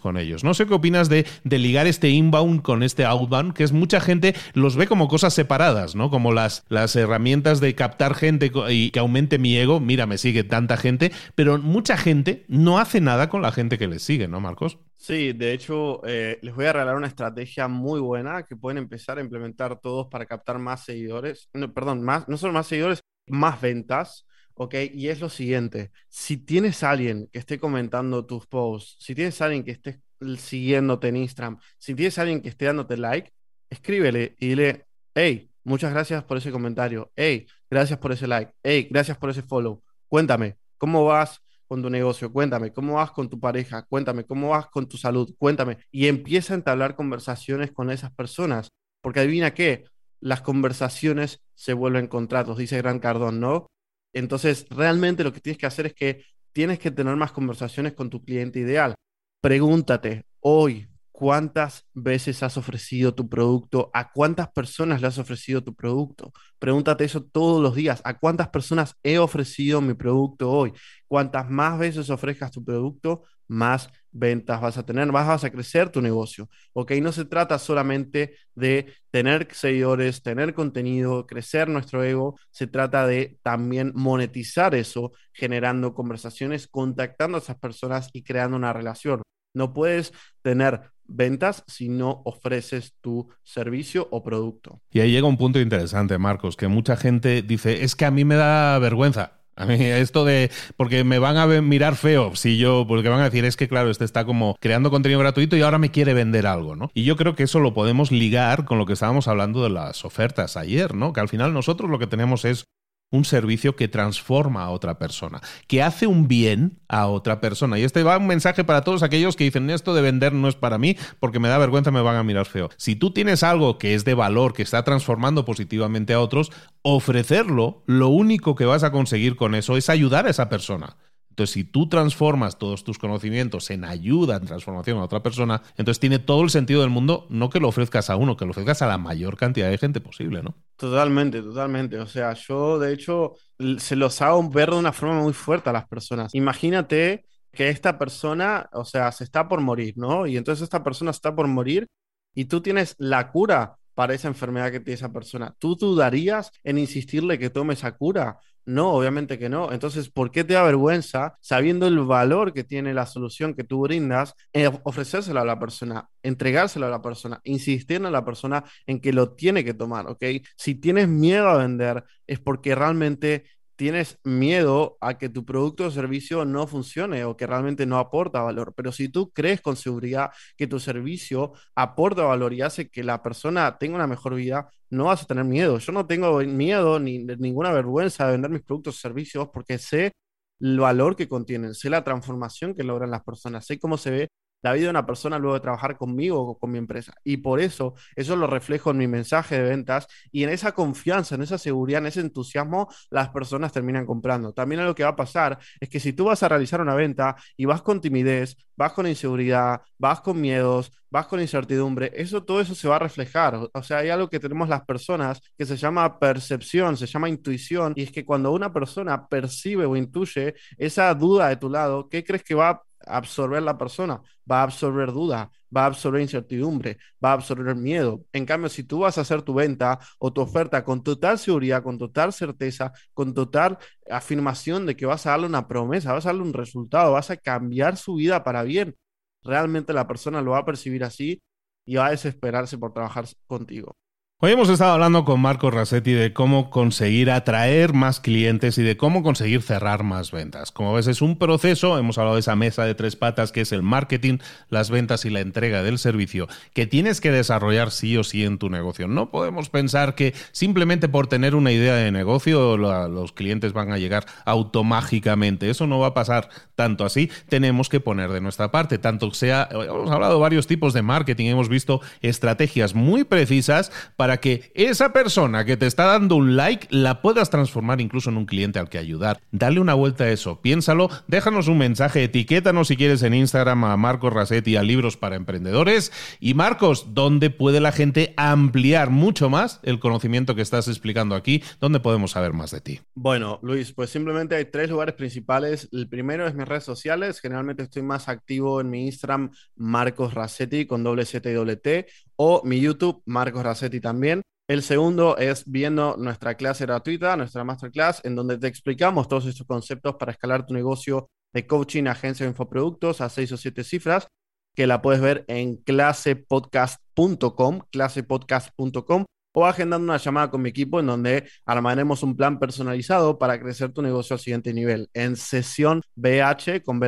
con 0.00 0.16
ellos? 0.16 0.44
No 0.44 0.54
sé 0.54 0.66
qué 0.66 0.74
opinas 0.74 1.08
de, 1.08 1.26
ligar 1.44 1.86
este 1.86 2.10
inbound 2.10 2.62
con 2.62 2.82
este 2.82 3.04
outbound, 3.04 3.54
que 3.54 3.64
es 3.64 3.72
mucha 3.72 4.00
gente 4.00 4.34
los 4.54 4.76
ve 4.76 4.86
como 4.86 5.08
cosas 5.08 5.34
separadas, 5.34 5.94
¿no? 5.94 6.10
Como 6.10 6.32
las, 6.32 6.64
las 6.68 6.94
herramientas 6.96 7.60
de 7.60 7.74
captar 7.74 8.14
gente 8.14 8.50
y 8.70 8.90
que 8.90 8.98
aumente 8.98 9.38
mi 9.38 9.56
ego, 9.56 9.80
mira, 9.80 10.06
me 10.06 10.18
sigue 10.18 10.44
tanta 10.44 10.76
gente, 10.76 11.12
pero 11.34 11.58
mucha 11.58 11.96
gente 11.96 12.44
no 12.48 12.78
hace 12.78 13.00
nada 13.00 13.28
con 13.28 13.42
la 13.42 13.52
gente 13.52 13.78
que 13.78 13.88
les 13.88 14.02
sigue, 14.02 14.28
¿no, 14.28 14.40
Marcos? 14.40 14.78
Sí, 14.96 15.32
de 15.32 15.52
hecho, 15.52 16.04
eh, 16.06 16.38
les 16.42 16.54
voy 16.54 16.66
a 16.66 16.72
regalar 16.72 16.96
una 16.96 17.06
estrategia 17.06 17.68
muy 17.68 18.00
buena 18.00 18.42
que 18.42 18.56
pueden 18.56 18.78
empezar 18.78 19.18
a 19.18 19.20
implementar 19.20 19.80
todos 19.80 20.08
para 20.08 20.26
captar 20.26 20.58
más 20.58 20.84
seguidores, 20.84 21.48
no, 21.52 21.72
perdón, 21.72 22.02
más, 22.02 22.28
no 22.28 22.36
solo 22.36 22.52
más 22.52 22.66
seguidores, 22.66 23.00
más 23.28 23.60
ventas, 23.60 24.26
¿ok? 24.58 24.74
Y 24.92 25.08
es 25.08 25.20
lo 25.20 25.28
siguiente, 25.28 25.90
si 26.08 26.36
tienes 26.36 26.82
alguien 26.82 27.28
que 27.32 27.38
esté 27.38 27.58
comentando 27.58 28.26
tus 28.26 28.46
posts, 28.46 28.96
si 29.00 29.14
tienes 29.14 29.40
alguien 29.40 29.64
que 29.64 29.70
esté 29.72 30.00
siguiéndote 30.36 31.08
en 31.08 31.16
Instagram, 31.16 31.58
si 31.78 31.94
tienes 31.94 32.18
alguien 32.18 32.42
que 32.42 32.48
esté 32.48 32.66
dándote 32.66 32.96
like, 32.96 33.32
escríbele 33.70 34.36
y 34.38 34.48
dile, 34.48 34.86
hey, 35.14 35.50
muchas 35.64 35.92
gracias 35.92 36.24
por 36.24 36.36
ese 36.36 36.50
comentario, 36.50 37.12
hey, 37.16 37.46
gracias 37.70 37.98
por 37.98 38.12
ese 38.12 38.26
like, 38.26 38.52
hey, 38.62 38.88
gracias 38.90 39.16
por 39.16 39.30
ese 39.30 39.42
follow, 39.42 39.82
cuéntame, 40.08 40.58
¿cómo 40.76 41.04
vas? 41.04 41.40
con 41.68 41.82
tu 41.82 41.90
negocio, 41.90 42.32
cuéntame 42.32 42.72
cómo 42.72 42.94
vas 42.94 43.10
con 43.10 43.28
tu 43.28 43.38
pareja, 43.38 43.82
cuéntame 43.82 44.24
cómo 44.24 44.48
vas 44.48 44.68
con 44.68 44.88
tu 44.88 44.96
salud, 44.96 45.34
cuéntame. 45.38 45.78
Y 45.90 46.08
empieza 46.08 46.54
a 46.54 46.56
entablar 46.56 46.96
conversaciones 46.96 47.72
con 47.72 47.90
esas 47.90 48.10
personas, 48.10 48.70
porque 49.02 49.20
adivina 49.20 49.52
qué, 49.52 49.84
las 50.20 50.40
conversaciones 50.40 51.42
se 51.54 51.74
vuelven 51.74 52.08
contratos, 52.08 52.56
dice 52.56 52.78
Gran 52.78 52.98
Cardón, 52.98 53.38
¿no? 53.38 53.66
Entonces, 54.12 54.66
realmente 54.70 55.24
lo 55.24 55.32
que 55.32 55.40
tienes 55.40 55.58
que 55.58 55.66
hacer 55.66 55.86
es 55.86 55.94
que 55.94 56.24
tienes 56.52 56.78
que 56.78 56.90
tener 56.90 57.16
más 57.16 57.32
conversaciones 57.32 57.94
con 57.94 58.10
tu 58.10 58.24
cliente 58.24 58.58
ideal. 58.60 58.94
Pregúntate, 59.40 60.24
hoy, 60.40 60.88
¿Cuántas 61.18 61.84
veces 61.94 62.44
has 62.44 62.56
ofrecido 62.58 63.12
tu 63.12 63.28
producto? 63.28 63.90
¿A 63.92 64.12
cuántas 64.12 64.52
personas 64.52 65.00
le 65.00 65.08
has 65.08 65.18
ofrecido 65.18 65.64
tu 65.64 65.74
producto? 65.74 66.32
Pregúntate 66.60 67.02
eso 67.02 67.24
todos 67.24 67.60
los 67.60 67.74
días. 67.74 68.00
¿A 68.04 68.16
cuántas 68.20 68.50
personas 68.50 68.94
he 69.02 69.18
ofrecido 69.18 69.80
mi 69.80 69.94
producto 69.94 70.48
hoy? 70.48 70.72
Cuantas 71.08 71.50
más 71.50 71.76
veces 71.76 72.08
ofrezcas 72.08 72.52
tu 72.52 72.64
producto, 72.64 73.24
más 73.48 73.90
ventas 74.12 74.60
vas 74.60 74.78
a 74.78 74.84
tener, 74.84 75.10
vas 75.12 75.44
a 75.44 75.50
crecer 75.50 75.90
tu 75.90 76.00
negocio. 76.00 76.48
¿Ok? 76.72 76.92
No 77.02 77.12
se 77.12 77.24
trata 77.24 77.58
solamente 77.58 78.36
de 78.54 78.92
tener 79.10 79.48
seguidores, 79.52 80.22
tener 80.22 80.54
contenido, 80.54 81.26
crecer 81.26 81.68
nuestro 81.68 82.02
ego. 82.04 82.38
Se 82.50 82.66
trata 82.66 83.06
de 83.06 83.38
también 83.42 83.92
monetizar 83.94 84.74
eso, 84.74 85.12
generando 85.32 85.94
conversaciones, 85.94 86.68
contactando 86.68 87.38
a 87.38 87.40
esas 87.40 87.58
personas 87.58 88.10
y 88.12 88.22
creando 88.22 88.56
una 88.56 88.72
relación. 88.72 89.22
No 89.54 89.72
puedes 89.72 90.12
tener 90.42 90.90
ventas 91.08 91.64
si 91.66 91.88
no 91.88 92.22
ofreces 92.24 92.94
tu 93.00 93.28
servicio 93.42 94.06
o 94.10 94.22
producto. 94.22 94.82
Y 94.90 95.00
ahí 95.00 95.10
llega 95.10 95.26
un 95.26 95.38
punto 95.38 95.58
interesante, 95.58 96.18
Marcos, 96.18 96.56
que 96.56 96.68
mucha 96.68 96.96
gente 96.96 97.42
dice, 97.42 97.82
es 97.82 97.96
que 97.96 98.04
a 98.04 98.10
mí 98.10 98.24
me 98.24 98.36
da 98.36 98.78
vergüenza. 98.78 99.37
A 99.58 99.66
mí 99.66 99.74
esto 99.74 100.24
de, 100.24 100.50
porque 100.76 101.02
me 101.02 101.18
van 101.18 101.36
a 101.36 101.46
mirar 101.46 101.96
feo, 101.96 102.36
si 102.36 102.58
yo, 102.58 102.86
porque 102.86 103.08
van 103.08 103.20
a 103.20 103.24
decir, 103.24 103.44
es 103.44 103.56
que 103.56 103.68
claro, 103.68 103.90
este 103.90 104.04
está 104.04 104.24
como 104.24 104.56
creando 104.60 104.90
contenido 104.90 105.18
gratuito 105.18 105.56
y 105.56 105.62
ahora 105.62 105.78
me 105.78 105.90
quiere 105.90 106.14
vender 106.14 106.46
algo, 106.46 106.76
¿no? 106.76 106.90
Y 106.94 107.02
yo 107.02 107.16
creo 107.16 107.34
que 107.34 107.42
eso 107.42 107.58
lo 107.58 107.74
podemos 107.74 108.12
ligar 108.12 108.64
con 108.64 108.78
lo 108.78 108.86
que 108.86 108.92
estábamos 108.92 109.26
hablando 109.26 109.64
de 109.64 109.70
las 109.70 110.04
ofertas 110.04 110.56
ayer, 110.56 110.94
¿no? 110.94 111.12
Que 111.12 111.20
al 111.20 111.28
final 111.28 111.52
nosotros 111.52 111.90
lo 111.90 111.98
que 111.98 112.06
tenemos 112.06 112.44
es 112.44 112.66
un 113.10 113.24
servicio 113.24 113.76
que 113.76 113.88
transforma 113.88 114.64
a 114.64 114.70
otra 114.70 114.98
persona, 114.98 115.40
que 115.66 115.82
hace 115.82 116.06
un 116.06 116.28
bien 116.28 116.78
a 116.88 117.06
otra 117.06 117.40
persona. 117.40 117.78
Y 117.78 117.84
este 117.84 118.02
va 118.02 118.18
un 118.18 118.26
mensaje 118.26 118.64
para 118.64 118.82
todos 118.82 119.02
aquellos 119.02 119.36
que 119.36 119.44
dicen 119.44 119.70
esto 119.70 119.94
de 119.94 120.02
vender 120.02 120.32
no 120.32 120.48
es 120.48 120.56
para 120.56 120.78
mí 120.78 120.96
porque 121.20 121.38
me 121.38 121.48
da 121.48 121.58
vergüenza, 121.58 121.90
me 121.90 122.02
van 122.02 122.16
a 122.16 122.22
mirar 122.22 122.46
feo. 122.46 122.68
Si 122.76 122.96
tú 122.96 123.10
tienes 123.12 123.42
algo 123.42 123.78
que 123.78 123.94
es 123.94 124.04
de 124.04 124.14
valor, 124.14 124.52
que 124.52 124.62
está 124.62 124.82
transformando 124.84 125.44
positivamente 125.44 126.12
a 126.12 126.20
otros, 126.20 126.50
ofrecerlo, 126.82 127.82
lo 127.86 128.08
único 128.08 128.54
que 128.54 128.66
vas 128.66 128.82
a 128.84 128.92
conseguir 128.92 129.36
con 129.36 129.54
eso 129.54 129.76
es 129.76 129.88
ayudar 129.88 130.26
a 130.26 130.30
esa 130.30 130.48
persona. 130.48 130.96
Entonces, 131.38 131.54
si 131.54 131.62
tú 131.62 131.88
transformas 131.88 132.58
todos 132.58 132.82
tus 132.82 132.98
conocimientos 132.98 133.70
en 133.70 133.84
ayuda, 133.84 134.38
en 134.38 134.46
transformación 134.46 134.98
a 134.98 135.04
otra 135.04 135.22
persona, 135.22 135.62
entonces 135.76 136.00
tiene 136.00 136.18
todo 136.18 136.42
el 136.42 136.50
sentido 136.50 136.80
del 136.80 136.90
mundo 136.90 137.28
no 137.30 137.48
que 137.48 137.60
lo 137.60 137.68
ofrezcas 137.68 138.10
a 138.10 138.16
uno, 138.16 138.36
que 138.36 138.44
lo 138.44 138.50
ofrezcas 138.50 138.82
a 138.82 138.88
la 138.88 138.98
mayor 138.98 139.36
cantidad 139.36 139.70
de 139.70 139.78
gente 139.78 140.00
posible, 140.00 140.42
¿no? 140.42 140.56
Totalmente, 140.76 141.40
totalmente. 141.40 141.96
O 142.00 142.08
sea, 142.08 142.34
yo 142.34 142.80
de 142.80 142.92
hecho 142.92 143.34
se 143.78 143.94
los 143.94 144.20
hago 144.20 144.50
ver 144.50 144.70
de 144.70 144.78
una 144.78 144.92
forma 144.92 145.20
muy 145.20 145.32
fuerte 145.32 145.70
a 145.70 145.72
las 145.72 145.86
personas. 145.86 146.34
Imagínate 146.34 147.24
que 147.52 147.68
esta 147.68 147.96
persona, 148.00 148.68
o 148.72 148.84
sea, 148.84 149.12
se 149.12 149.22
está 149.22 149.46
por 149.46 149.60
morir, 149.60 149.94
¿no? 149.96 150.26
Y 150.26 150.36
entonces 150.36 150.64
esta 150.64 150.82
persona 150.82 151.12
está 151.12 151.36
por 151.36 151.46
morir 151.46 151.86
y 152.34 152.46
tú 152.46 152.60
tienes 152.60 152.96
la 152.98 153.30
cura 153.30 153.76
para 153.94 154.12
esa 154.12 154.26
enfermedad 154.26 154.72
que 154.72 154.80
tiene 154.80 154.96
esa 154.96 155.12
persona. 155.12 155.54
¿Tú 155.60 155.76
dudarías 155.76 156.50
en 156.64 156.78
insistirle 156.78 157.38
que 157.38 157.50
tome 157.50 157.74
esa 157.74 157.92
cura? 157.96 158.38
No, 158.68 158.92
obviamente 158.92 159.38
que 159.38 159.48
no. 159.48 159.72
Entonces, 159.72 160.10
¿por 160.10 160.30
qué 160.30 160.44
te 160.44 160.52
da 160.52 160.62
vergüenza, 160.62 161.38
sabiendo 161.40 161.86
el 161.86 162.00
valor 162.00 162.52
que 162.52 162.64
tiene 162.64 162.92
la 162.92 163.06
solución 163.06 163.54
que 163.54 163.64
tú 163.64 163.80
brindas, 163.80 164.34
eh, 164.52 164.70
ofrecérsela 164.84 165.40
a 165.40 165.44
la 165.46 165.58
persona, 165.58 166.06
entregársela 166.22 166.88
a 166.88 166.90
la 166.90 167.00
persona, 167.00 167.40
insistir 167.44 167.96
en 167.96 168.12
la 168.12 168.26
persona 168.26 168.62
en 168.86 169.00
que 169.00 169.14
lo 169.14 169.32
tiene 169.34 169.64
que 169.64 169.72
tomar, 169.72 170.06
¿ok? 170.08 170.22
Si 170.54 170.74
tienes 170.74 171.08
miedo 171.08 171.48
a 171.48 171.56
vender, 171.56 172.04
es 172.26 172.40
porque 172.40 172.74
realmente 172.74 173.44
tienes 173.78 174.18
miedo 174.24 174.98
a 175.00 175.18
que 175.18 175.28
tu 175.28 175.44
producto 175.44 175.86
o 175.86 175.90
servicio 175.92 176.44
no 176.44 176.66
funcione 176.66 177.24
o 177.24 177.36
que 177.36 177.46
realmente 177.46 177.86
no 177.86 177.98
aporta 177.98 178.42
valor. 178.42 178.74
Pero 178.76 178.90
si 178.90 179.08
tú 179.08 179.30
crees 179.32 179.60
con 179.60 179.76
seguridad 179.76 180.30
que 180.56 180.66
tu 180.66 180.80
servicio 180.80 181.52
aporta 181.76 182.24
valor 182.24 182.52
y 182.52 182.62
hace 182.62 182.90
que 182.90 183.04
la 183.04 183.22
persona 183.22 183.78
tenga 183.78 183.94
una 183.94 184.08
mejor 184.08 184.34
vida, 184.34 184.68
no 184.90 185.04
vas 185.04 185.22
a 185.22 185.26
tener 185.26 185.44
miedo. 185.44 185.78
Yo 185.78 185.92
no 185.92 186.06
tengo 186.06 186.40
miedo 186.40 186.98
ni 186.98 187.20
ninguna 187.20 187.72
vergüenza 187.72 188.26
de 188.26 188.32
vender 188.32 188.50
mis 188.50 188.62
productos 188.62 188.96
o 188.96 189.00
servicios 189.00 189.48
porque 189.52 189.78
sé 189.78 190.12
el 190.60 190.80
valor 190.80 191.14
que 191.14 191.28
contienen, 191.28 191.74
sé 191.74 191.88
la 191.88 192.02
transformación 192.02 192.74
que 192.74 192.82
logran 192.82 193.12
las 193.12 193.22
personas, 193.22 193.64
sé 193.64 193.78
cómo 193.78 193.96
se 193.96 194.10
ve 194.10 194.28
la 194.62 194.72
vida 194.72 194.84
de 194.84 194.90
una 194.90 195.06
persona 195.06 195.38
luego 195.38 195.54
de 195.54 195.60
trabajar 195.60 195.96
conmigo 195.96 196.40
o 196.40 196.58
con 196.58 196.70
mi 196.70 196.78
empresa. 196.78 197.14
Y 197.24 197.38
por 197.38 197.60
eso, 197.60 197.94
eso 198.16 198.36
lo 198.36 198.46
reflejo 198.46 198.90
en 198.90 198.98
mi 198.98 199.06
mensaje 199.06 199.56
de 199.60 199.68
ventas 199.68 200.06
y 200.32 200.44
en 200.44 200.50
esa 200.50 200.72
confianza, 200.72 201.34
en 201.34 201.42
esa 201.42 201.58
seguridad, 201.58 202.00
en 202.00 202.06
ese 202.06 202.20
entusiasmo, 202.20 202.88
las 203.10 203.28
personas 203.30 203.72
terminan 203.72 204.06
comprando. 204.06 204.52
También 204.52 204.84
lo 204.84 204.94
que 204.94 205.04
va 205.04 205.10
a 205.10 205.16
pasar 205.16 205.58
es 205.80 205.88
que 205.88 206.00
si 206.00 206.12
tú 206.12 206.24
vas 206.24 206.42
a 206.42 206.48
realizar 206.48 206.80
una 206.80 206.94
venta 206.94 207.36
y 207.56 207.64
vas 207.66 207.82
con 207.82 208.00
timidez, 208.00 208.56
vas 208.76 208.92
con 208.92 209.06
inseguridad, 209.06 209.82
vas 209.98 210.20
con 210.20 210.40
miedos, 210.40 210.92
vas 211.10 211.26
con 211.26 211.40
incertidumbre, 211.40 212.12
eso 212.14 212.44
todo 212.44 212.60
eso 212.60 212.74
se 212.74 212.88
va 212.88 212.96
a 212.96 212.98
reflejar. 213.00 213.58
O 213.72 213.82
sea, 213.82 213.98
hay 213.98 214.10
algo 214.10 214.28
que 214.28 214.40
tenemos 214.40 214.68
las 214.68 214.84
personas 214.84 215.40
que 215.56 215.66
se 215.66 215.76
llama 215.76 216.18
percepción, 216.18 216.96
se 216.96 217.06
llama 217.06 217.28
intuición, 217.28 217.92
y 217.96 218.02
es 218.02 218.12
que 218.12 218.24
cuando 218.24 218.52
una 218.52 218.72
persona 218.72 219.26
percibe 219.28 219.86
o 219.86 219.96
intuye 219.96 220.54
esa 220.76 221.12
duda 221.14 221.48
de 221.48 221.56
tu 221.56 221.70
lado, 221.70 222.08
¿qué 222.08 222.22
crees 222.24 222.44
que 222.44 222.54
va 222.54 222.70
a 222.70 222.82
absorber 223.16 223.62
la 223.62 223.76
persona? 223.78 224.20
Va 224.50 224.60
a 224.60 224.62
absorber 224.64 225.12
duda, 225.12 225.50
va 225.74 225.82
a 225.84 225.86
absorber 225.86 226.20
incertidumbre, 226.22 226.98
va 227.24 227.30
a 227.30 227.34
absorber 227.34 227.74
miedo. 227.76 228.24
En 228.32 228.46
cambio, 228.46 228.68
si 228.68 228.84
tú 228.84 229.00
vas 229.00 229.18
a 229.18 229.22
hacer 229.22 229.42
tu 229.42 229.54
venta 229.54 229.98
o 230.18 230.32
tu 230.32 230.40
oferta 230.40 230.84
con 230.84 231.02
total 231.02 231.38
seguridad, 231.38 231.82
con 231.82 231.98
total 231.98 232.32
certeza, 232.32 232.92
con 233.14 233.34
total 233.34 233.78
afirmación 234.10 234.86
de 234.86 234.96
que 234.96 235.06
vas 235.06 235.26
a 235.26 235.30
darle 235.30 235.46
una 235.46 235.68
promesa, 235.68 236.12
vas 236.12 236.26
a 236.26 236.30
darle 236.30 236.42
un 236.42 236.52
resultado, 236.54 237.12
vas 237.12 237.30
a 237.30 237.36
cambiar 237.36 237.96
su 237.96 238.14
vida 238.14 238.42
para 238.44 238.62
bien, 238.62 238.96
realmente 239.42 239.92
la 239.92 240.06
persona 240.06 240.42
lo 240.42 240.52
va 240.52 240.58
a 240.58 240.64
percibir 240.64 241.04
así 241.04 241.42
y 241.84 241.96
va 241.96 242.06
a 242.06 242.10
desesperarse 242.10 242.78
por 242.78 242.92
trabajar 242.92 243.26
contigo. 243.46 243.96
Hoy 244.40 244.52
hemos 244.52 244.68
estado 244.68 244.92
hablando 244.92 245.24
con 245.24 245.40
Marco 245.40 245.68
Rasetti 245.68 246.12
de 246.12 246.32
cómo 246.32 246.70
conseguir 246.70 247.28
atraer 247.32 247.92
más 247.92 248.20
clientes 248.20 248.78
y 248.78 248.84
de 248.84 248.96
cómo 248.96 249.24
conseguir 249.24 249.62
cerrar 249.62 250.04
más 250.04 250.30
ventas. 250.30 250.70
Como 250.70 250.94
ves, 250.94 251.08
es 251.08 251.22
un 251.22 251.38
proceso, 251.38 251.98
hemos 251.98 252.18
hablado 252.18 252.36
de 252.36 252.40
esa 252.42 252.54
mesa 252.54 252.84
de 252.84 252.94
tres 252.94 253.16
patas 253.16 253.50
que 253.50 253.62
es 253.62 253.72
el 253.72 253.82
marketing, 253.82 254.38
las 254.70 254.90
ventas 254.90 255.24
y 255.24 255.30
la 255.30 255.40
entrega 255.40 255.82
del 255.82 255.98
servicio, 255.98 256.46
que 256.72 256.86
tienes 256.86 257.20
que 257.20 257.32
desarrollar 257.32 257.90
sí 257.90 258.16
o 258.16 258.22
sí 258.22 258.44
en 258.44 258.58
tu 258.58 258.70
negocio. 258.70 259.08
No 259.08 259.32
podemos 259.32 259.70
pensar 259.70 260.14
que 260.14 260.34
simplemente 260.52 261.08
por 261.08 261.26
tener 261.26 261.56
una 261.56 261.72
idea 261.72 261.96
de 261.96 262.12
negocio 262.12 262.76
los 262.76 263.32
clientes 263.32 263.72
van 263.72 263.90
a 263.90 263.98
llegar 263.98 264.24
automágicamente. 264.44 265.68
Eso 265.68 265.88
no 265.88 265.98
va 265.98 266.06
a 266.06 266.14
pasar 266.14 266.48
tanto 266.76 267.04
así. 267.04 267.28
Tenemos 267.48 267.88
que 267.88 267.98
poner 267.98 268.30
de 268.30 268.40
nuestra 268.40 268.70
parte, 268.70 268.98
tanto 268.98 269.32
sea, 269.32 269.68
hemos 269.72 270.12
hablado 270.12 270.34
de 270.34 270.40
varios 270.40 270.68
tipos 270.68 270.92
de 270.92 271.02
marketing, 271.02 271.46
hemos 271.46 271.68
visto 271.68 272.00
estrategias 272.22 272.94
muy 272.94 273.24
precisas 273.24 273.90
para 274.14 274.27
para 274.28 274.40
que 274.40 274.70
esa 274.74 275.14
persona 275.14 275.64
que 275.64 275.78
te 275.78 275.86
está 275.86 276.04
dando 276.04 276.36
un 276.36 276.54
like 276.54 276.86
la 276.90 277.22
puedas 277.22 277.48
transformar 277.48 278.02
incluso 278.02 278.28
en 278.28 278.36
un 278.36 278.44
cliente 278.44 278.78
al 278.78 278.90
que 278.90 278.98
ayudar. 278.98 279.40
Dale 279.52 279.80
una 279.80 279.94
vuelta 279.94 280.24
a 280.24 280.28
eso, 280.28 280.60
piénsalo, 280.60 281.08
déjanos 281.28 281.66
un 281.66 281.78
mensaje, 281.78 282.24
etiquétanos 282.24 282.88
si 282.88 282.98
quieres 282.98 283.22
en 283.22 283.32
Instagram 283.32 283.84
a 283.84 283.96
Marcos 283.96 284.30
Rasetti 284.30 284.76
a 284.76 284.82
Libros 284.82 285.16
para 285.16 285.36
Emprendedores. 285.36 286.12
Y 286.40 286.52
Marcos, 286.52 287.14
¿dónde 287.14 287.48
puede 287.48 287.80
la 287.80 287.90
gente 287.90 288.34
ampliar 288.36 289.08
mucho 289.08 289.48
más 289.48 289.80
el 289.82 289.98
conocimiento 289.98 290.54
que 290.54 290.60
estás 290.60 290.88
explicando 290.88 291.34
aquí? 291.34 291.62
¿Dónde 291.80 291.98
podemos 291.98 292.32
saber 292.32 292.52
más 292.52 292.72
de 292.72 292.82
ti? 292.82 293.00
Bueno, 293.14 293.60
Luis, 293.62 293.94
pues 293.94 294.10
simplemente 294.10 294.56
hay 294.56 294.66
tres 294.66 294.90
lugares 294.90 295.14
principales. 295.14 295.88
El 295.90 296.06
primero 296.06 296.46
es 296.46 296.54
mis 296.54 296.68
redes 296.68 296.84
sociales. 296.84 297.40
Generalmente 297.40 297.84
estoy 297.84 298.02
más 298.02 298.28
activo 298.28 298.82
en 298.82 298.90
mi 298.90 299.06
Instagram, 299.06 299.52
Marcos 299.74 300.34
Rasetti, 300.34 300.84
con 300.84 301.02
doble 301.02 301.24
Z 301.24 301.48
y 301.48 301.54
doble 301.54 301.76
T, 301.76 302.06
o 302.38 302.62
mi 302.64 302.80
YouTube, 302.80 303.22
Marcos 303.26 303.62
Rasetti 303.62 304.00
también. 304.00 304.42
El 304.68 304.82
segundo 304.82 305.36
es 305.38 305.64
viendo 305.66 306.16
nuestra 306.18 306.54
clase 306.54 306.84
gratuita, 306.84 307.36
nuestra 307.36 307.64
masterclass, 307.64 308.20
en 308.24 308.36
donde 308.36 308.58
te 308.58 308.66
explicamos 308.66 309.26
todos 309.26 309.46
estos 309.46 309.66
conceptos 309.66 310.16
para 310.16 310.32
escalar 310.32 310.66
tu 310.66 310.74
negocio 310.74 311.30
de 311.52 311.66
coaching, 311.66 312.06
agencia 312.06 312.44
de 312.44 312.50
infoproductos 312.50 313.20
a 313.20 313.30
seis 313.30 313.50
o 313.52 313.56
siete 313.56 313.82
cifras, 313.82 314.28
que 314.76 314.86
la 314.86 315.02
puedes 315.02 315.20
ver 315.20 315.44
en 315.48 315.78
clasepodcast.com, 315.78 317.80
clasepodcast.com, 317.90 319.24
o 319.54 319.66
agendando 319.66 320.04
una 320.04 320.18
llamada 320.18 320.50
con 320.50 320.62
mi 320.62 320.68
equipo 320.68 321.00
en 321.00 321.06
donde 321.06 321.48
armaremos 321.64 322.22
un 322.22 322.36
plan 322.36 322.58
personalizado 322.58 323.38
para 323.38 323.58
crecer 323.58 323.92
tu 323.92 324.02
negocio 324.02 324.34
al 324.34 324.40
siguiente 324.40 324.72
nivel 324.72 325.08
en 325.14 325.34
sesión 325.34 326.02
bh 326.14 326.82
con 326.84 327.00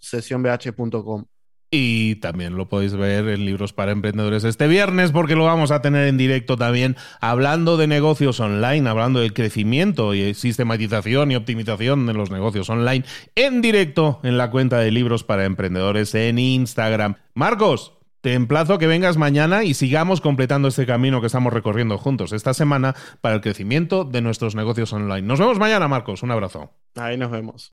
sesionbh.com. 0.00 1.24
Y 1.72 2.16
también 2.16 2.56
lo 2.56 2.68
podéis 2.68 2.96
ver 2.96 3.28
en 3.28 3.44
Libros 3.44 3.72
para 3.72 3.92
Emprendedores 3.92 4.42
este 4.42 4.66
viernes 4.66 5.12
porque 5.12 5.36
lo 5.36 5.44
vamos 5.44 5.70
a 5.70 5.80
tener 5.80 6.08
en 6.08 6.16
directo 6.16 6.56
también 6.56 6.96
hablando 7.20 7.76
de 7.76 7.86
negocios 7.86 8.40
online, 8.40 8.88
hablando 8.88 9.20
del 9.20 9.32
crecimiento 9.32 10.12
y 10.14 10.34
sistematización 10.34 11.30
y 11.30 11.36
optimización 11.36 12.06
de 12.06 12.14
los 12.14 12.32
negocios 12.32 12.68
online 12.70 13.04
en 13.36 13.62
directo 13.62 14.18
en 14.24 14.36
la 14.36 14.50
cuenta 14.50 14.78
de 14.78 14.90
Libros 14.90 15.22
para 15.22 15.44
Emprendedores 15.44 16.12
en 16.16 16.40
Instagram. 16.40 17.14
Marcos, 17.34 17.92
te 18.20 18.34
emplazo 18.34 18.74
a 18.74 18.78
que 18.78 18.88
vengas 18.88 19.16
mañana 19.16 19.62
y 19.62 19.74
sigamos 19.74 20.20
completando 20.20 20.68
este 20.68 20.86
camino 20.86 21.20
que 21.20 21.28
estamos 21.28 21.52
recorriendo 21.52 21.98
juntos 21.98 22.32
esta 22.32 22.52
semana 22.52 22.96
para 23.20 23.36
el 23.36 23.40
crecimiento 23.40 24.04
de 24.04 24.20
nuestros 24.20 24.56
negocios 24.56 24.92
online. 24.92 25.22
Nos 25.22 25.38
vemos 25.38 25.58
mañana, 25.58 25.86
Marcos. 25.86 26.22
Un 26.24 26.32
abrazo. 26.32 26.70
Ahí 26.96 27.16
nos 27.16 27.30
vemos. 27.30 27.72